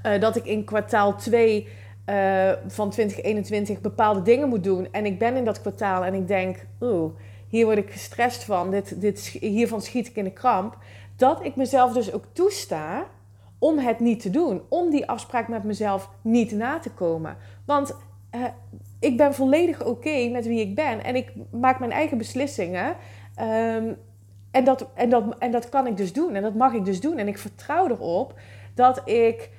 uh, 0.07 0.21
dat 0.21 0.37
ik 0.37 0.45
in 0.45 0.65
kwartaal 0.65 1.17
2 1.17 1.69
uh, 2.07 2.53
van 2.67 2.91
2021 2.91 3.81
bepaalde 3.81 4.23
dingen 4.23 4.49
moet 4.49 4.65
doen. 4.65 4.89
En 4.93 5.07
ik 5.07 5.19
ben 5.19 5.37
in 5.37 5.45
dat 5.45 5.61
kwartaal 5.61 6.05
en 6.05 6.15
ik 6.15 6.29
denk, 6.29 6.67
oeh, 6.81 7.13
hier 7.49 7.65
word 7.65 7.79
ik 7.79 7.91
gestrest 7.91 8.45
van. 8.45 8.71
Dit, 8.71 9.01
dit, 9.01 9.21
hiervan 9.27 9.83
schiet 9.83 10.07
ik 10.07 10.17
in 10.17 10.25
de 10.25 10.31
kramp. 10.31 10.79
Dat 11.17 11.45
ik 11.45 11.57
mezelf 11.57 11.93
dus 11.93 12.13
ook 12.13 12.25
toesta 12.33 13.07
om 13.59 13.79
het 13.79 14.01
niet 14.01 14.21
te 14.21 14.31
doen. 14.31 14.63
Om 14.69 14.91
die 14.91 15.09
afspraak 15.09 15.49
met 15.49 15.65
mezelf 15.65 16.11
niet 16.23 16.53
na 16.53 16.79
te 16.79 16.91
komen. 16.91 17.37
Want 17.65 17.97
ik 19.01 19.17
ben 19.17 19.35
volledig 19.35 19.85
oké 19.85 20.29
met 20.29 20.47
wie 20.47 20.61
ik 20.61 20.75
ben. 20.75 21.05
En 21.05 21.17
ik 21.17 21.33
maak 21.51 21.79
mijn 21.79 21.93
eigen 21.93 22.19
beslissingen. 22.19 22.97
Um, 23.41 23.97
en, 24.57 24.65
dat, 24.65 24.87
en, 24.95 25.11
dat, 25.11 25.39
en 25.39 25.51
dat 25.51 25.69
kan 25.69 25.87
ik 25.87 25.97
dus 25.97 26.13
doen. 26.13 26.35
En 26.35 26.43
dat 26.43 26.55
mag 26.55 26.73
ik 26.73 26.85
dus 26.85 27.01
doen. 27.01 27.19
En 27.19 27.29
ik 27.29 27.39
vertrouw 27.39 27.89
erop 27.89 28.35
dat 28.75 29.09
ik, 29.09 29.51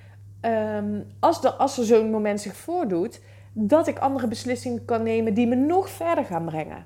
um, 0.42 1.08
als, 1.20 1.42
de, 1.42 1.54
als 1.54 1.78
er 1.78 1.86
zo'n 1.86 2.12
moment 2.12 2.42
zich 2.42 2.56
voordoet, 2.56 3.22
dat 3.54 3.88
ik 3.88 4.00
andere 4.00 4.28
beslissingen 4.28 4.86
kan 4.86 5.04
nemen 5.04 5.34
die 5.34 5.48
me 5.48 5.56
nog 5.56 5.90
verder 5.90 6.26
gaan 6.26 6.46
brengen. 6.46 6.86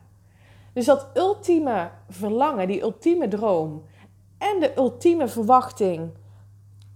Dus 0.73 0.85
dat 0.85 1.09
ultieme 1.13 1.89
verlangen, 2.09 2.67
die 2.67 2.81
ultieme 2.81 3.27
droom 3.27 3.83
en 4.37 4.59
de 4.59 4.71
ultieme 4.77 5.27
verwachting 5.27 6.09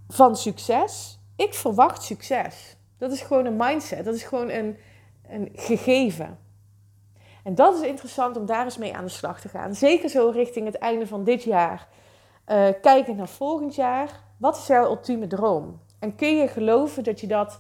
van 0.08 0.36
succes. 0.36 1.20
Ik 1.36 1.54
verwacht 1.54 2.04
succes. 2.04 2.78
Dat 2.98 3.12
is 3.12 3.22
gewoon 3.22 3.46
een 3.46 3.58
mindset. 3.58 4.06
Dat 4.06 4.16
is 4.16 4.24
gewoon 4.24 4.50
een, 4.50 4.78
een 5.30 5.50
gegeven. 5.54 6.38
En 7.46 7.56
dat 7.56 7.76
is 7.76 7.82
interessant 7.82 8.38
om 8.38 8.46
daar 8.46 8.64
eens 8.64 8.78
mee 8.78 8.96
aan 8.96 9.04
de 9.04 9.10
slag 9.10 9.42
te 9.42 9.50
gaan. 9.50 9.76
Zeker 9.76 10.10
zo 10.10 10.30
richting 10.30 10.66
het 10.66 10.78
einde 10.78 11.08
van 11.08 11.24
dit 11.24 11.44
jaar. 11.44 11.88
Uh, 12.48 12.68
kijken 12.82 13.16
naar 13.16 13.28
volgend 13.28 13.76
jaar. 13.76 14.10
Wat 14.38 14.58
is 14.58 14.68
jouw 14.68 14.86
ultieme 14.86 15.28
droom? 15.28 15.80
En 16.00 16.16
kun 16.16 16.38
je 16.38 16.48
geloven 16.48 17.04
dat 17.04 17.20
je 17.20 17.28
dat 17.28 17.60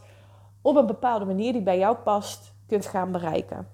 op 0.61 0.75
een 0.75 0.85
bepaalde 0.85 1.25
manier 1.25 1.53
die 1.53 1.61
bij 1.61 1.77
jou 1.77 1.95
past 1.95 2.53
kunt 2.67 2.85
gaan 2.85 3.11
bereiken? 3.11 3.67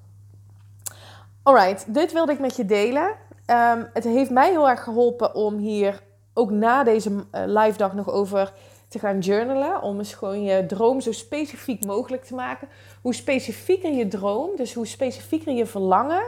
Alright, 1.44 1.94
dit 1.94 2.12
wilde 2.12 2.32
ik 2.32 2.40
met 2.40 2.56
je 2.56 2.66
delen. 2.66 3.08
Um, 3.48 3.90
het 3.94 4.04
heeft 4.04 4.30
mij 4.30 4.50
heel 4.50 4.70
erg 4.70 4.84
geholpen 4.84 5.36
om 5.36 5.58
hier 5.58 6.02
ook 6.34 6.52
na 6.52 6.84
deze 6.84 7.10
uh, 7.12 7.22
live 7.32 7.78
dag 7.78 7.94
nog 7.94 8.10
over 8.10 8.54
te 8.92 9.00
gaan 9.00 9.20
journalen. 9.20 9.82
Om 9.82 9.98
eens 9.98 10.14
gewoon 10.14 10.44
je 10.44 10.66
droom 10.66 11.02
zo 11.02 11.12
specifiek 11.12 11.86
mogelijk 11.86 12.24
te 12.24 12.36
maken. 12.36 12.68
Hoe 13.02 13.14
specifieker 13.14 13.92
je 13.92 14.08
droom, 14.08 14.56
dus 14.56 14.74
hoe 14.74 14.88
specifieker 14.88 15.54
je 15.54 15.66
verlangen, 15.66 16.24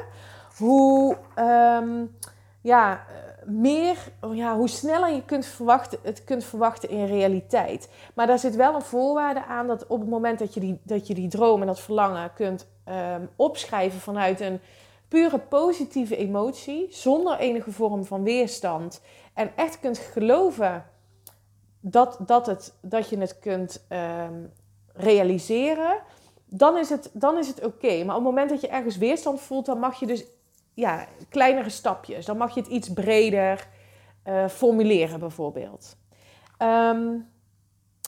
hoe, 0.58 1.18
um, 1.40 2.18
ja, 2.62 3.06
meer, 3.46 3.98
ja, 4.32 4.56
hoe 4.56 4.70
sneller 4.70 5.14
je 5.14 5.26
kunt 5.26 5.46
verwachten, 5.46 6.00
het 6.02 6.24
kunt 6.24 6.44
verwachten 6.44 6.90
in 6.90 7.06
realiteit. 7.06 7.90
Maar 8.14 8.28
daar 8.28 8.40
zit 8.40 8.56
wel 8.56 8.76
een 8.76 8.82
voorwaarde 8.82 9.46
aan 9.46 9.68
dat 9.68 9.88
op 9.88 10.00
het 10.00 10.10
moment 10.10 10.40
dat 10.40 10.54
je 10.54 10.60
die, 10.60 10.80
dat 10.84 11.08
je 11.08 11.14
die 11.14 11.28
droom 11.28 11.62
en 11.62 11.68
dat 11.68 11.80
verlangen 11.80 12.34
kunt 12.34 12.68
um, 12.90 13.30
opschrijven 13.36 14.00
vanuit 14.00 14.42
een 14.42 14.60
pure 15.08 15.40
positieve 15.40 16.16
emotie, 16.16 16.88
zonder 16.90 17.38
enige 17.38 17.72
vorm 17.72 18.06
van 18.06 18.24
weerstand. 18.24 19.02
En 19.34 19.52
echt 19.56 19.80
kunt 19.80 19.98
geloven 19.98 20.86
dat, 21.86 22.18
dat, 22.20 22.46
het, 22.46 22.74
dat 22.82 23.10
je 23.10 23.18
het 23.18 23.40
kunt 23.40 23.86
um, 23.90 24.52
realiseren, 24.94 26.00
dan 26.46 26.78
is 26.78 26.90
het, 26.90 27.10
dan 27.14 27.38
is 27.38 27.48
het 27.48 27.66
oké. 27.66 28.04
Maar 28.04 28.16
op 28.16 28.22
het 28.22 28.32
moment 28.32 28.50
dat 28.50 28.62
je 28.62 28.68
ergens 28.68 28.98
weerstand 28.98 29.42
voelt, 29.42 29.66
dan 29.66 29.80
mag 29.80 30.00
je 30.00 30.06
dus 30.06 30.26
ja, 30.74 31.08
kleinere 31.30 31.70
stapjes. 31.70 32.26
Dan 32.26 32.38
mag 32.38 32.54
je 32.54 32.62
het 32.62 32.70
iets 32.70 32.94
breder 32.94 33.68
uh, 34.28 34.48
formuleren, 34.48 35.20
bijvoorbeeld. 35.20 35.96
Um, 36.60 37.30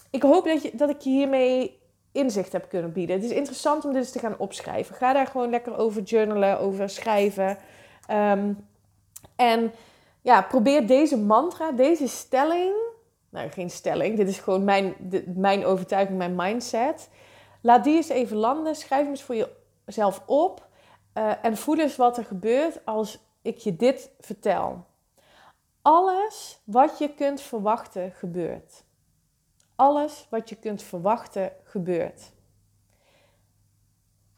ik 0.10 0.22
hoop 0.22 0.46
dat, 0.46 0.62
je, 0.62 0.72
dat 0.74 0.90
ik 0.90 1.02
je 1.02 1.10
hiermee 1.10 1.80
inzicht 2.12 2.52
heb 2.52 2.70
kunnen 2.70 2.94
bieden. 2.94 3.16
Het 3.16 3.26
is 3.26 3.32
interessant 3.32 3.86
om 3.86 3.92
dit 3.92 4.02
eens 4.02 4.12
te 4.12 4.20
gaan 4.20 4.38
opschrijven. 4.38 4.96
Ga 4.96 5.14
daar 5.14 5.28
gewoon 5.28 5.50
lekker 5.50 5.78
over 5.78 6.02
journalen, 6.02 6.60
over 6.60 6.90
schrijven. 6.90 7.58
Um, 8.12 8.68
en 9.36 9.72
ja, 10.22 10.42
probeer 10.42 10.88
deze 10.88 11.18
mantra, 11.18 11.72
deze 11.72 12.08
stelling 12.08 12.85
nou 13.36 13.50
geen 13.50 13.70
stelling, 13.70 14.18
dit 14.18 14.28
is 14.28 14.40
gewoon 14.40 14.64
mijn, 14.64 14.96
mijn 15.36 15.66
overtuiging, 15.66 16.18
mijn 16.18 16.36
mindset. 16.36 17.10
Laat 17.62 17.84
die 17.84 17.96
eens 17.96 18.10
even 18.10 18.38
landen, 18.38 18.76
schrijf 18.76 19.02
hem 19.02 19.10
eens 19.10 19.24
voor 19.24 19.48
jezelf 19.86 20.24
op 20.26 20.68
uh, 21.18 21.46
en 21.46 21.58
voel 21.58 21.80
eens 21.80 21.96
wat 21.96 22.18
er 22.18 22.26
gebeurt 22.26 22.86
als 22.86 23.20
ik 23.42 23.58
je 23.58 23.76
dit 23.76 24.12
vertel. 24.20 24.86
Alles 25.82 26.62
wat 26.64 26.98
je 26.98 27.14
kunt 27.14 27.42
verwachten 27.42 28.12
gebeurt. 28.12 28.84
Alles 29.76 30.28
wat 30.30 30.50
je 30.50 30.56
kunt 30.56 30.84
verwachten 30.84 31.52
gebeurt. 31.64 32.32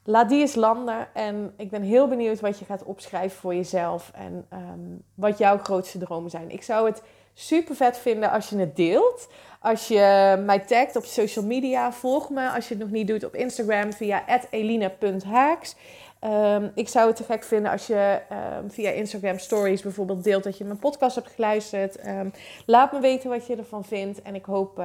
Laat 0.03 0.29
die 0.29 0.39
eens 0.39 0.55
landen 0.55 1.15
en 1.15 1.53
ik 1.57 1.69
ben 1.69 1.81
heel 1.81 2.07
benieuwd 2.07 2.39
wat 2.39 2.59
je 2.59 2.65
gaat 2.65 2.83
opschrijven 2.83 3.39
voor 3.39 3.55
jezelf 3.55 4.11
en 4.13 4.47
um, 4.53 5.03
wat 5.13 5.37
jouw 5.37 5.57
grootste 5.57 5.97
dromen 5.97 6.29
zijn. 6.29 6.49
Ik 6.49 6.63
zou 6.63 6.85
het 6.85 7.03
super 7.37 7.75
vet 7.75 7.97
vinden 7.97 8.31
als 8.31 8.49
je 8.49 8.57
het 8.57 8.75
deelt. 8.75 9.27
Als 9.61 9.87
je 9.87 10.35
mij 10.45 10.59
tagt 10.59 10.95
op 10.95 11.03
social 11.03 11.45
media, 11.45 11.91
volg 11.93 12.29
me 12.29 12.49
als 12.49 12.67
je 12.67 12.73
het 12.73 12.83
nog 12.83 12.91
niet 12.91 13.07
doet 13.07 13.23
op 13.23 13.35
Instagram 13.35 13.93
via 13.93 14.23
elina.haaks. 14.49 15.75
Um, 16.23 16.71
ik 16.75 16.87
zou 16.87 17.07
het 17.07 17.15
te 17.15 17.23
gek 17.23 17.43
vinden 17.43 17.71
als 17.71 17.87
je 17.87 18.21
um, 18.61 18.71
via 18.71 18.89
Instagram 18.89 19.39
Stories 19.39 19.81
bijvoorbeeld 19.81 20.23
deelt 20.23 20.43
dat 20.43 20.57
je 20.57 20.63
mijn 20.63 20.79
podcast 20.79 21.15
hebt 21.15 21.31
geluisterd. 21.31 22.07
Um, 22.07 22.31
laat 22.65 22.91
me 22.91 22.99
weten 22.99 23.29
wat 23.29 23.47
je 23.47 23.55
ervan 23.55 23.85
vindt. 23.85 24.21
En 24.21 24.35
ik 24.35 24.45
hoop 24.45 24.83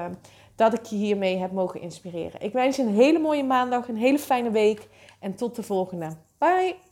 dat 0.56 0.74
ik 0.74 0.84
je 0.84 0.96
hiermee 0.96 1.36
heb 1.36 1.52
mogen 1.52 1.80
inspireren. 1.80 2.40
Ik 2.40 2.52
wens 2.52 2.76
je 2.76 2.82
een 2.82 2.94
hele 2.94 3.18
mooie 3.18 3.44
maandag, 3.44 3.88
een 3.88 3.96
hele 3.96 4.18
fijne 4.18 4.50
week. 4.50 4.88
En 5.20 5.34
tot 5.34 5.56
de 5.56 5.62
volgende. 5.62 6.08
Bye! 6.38 6.91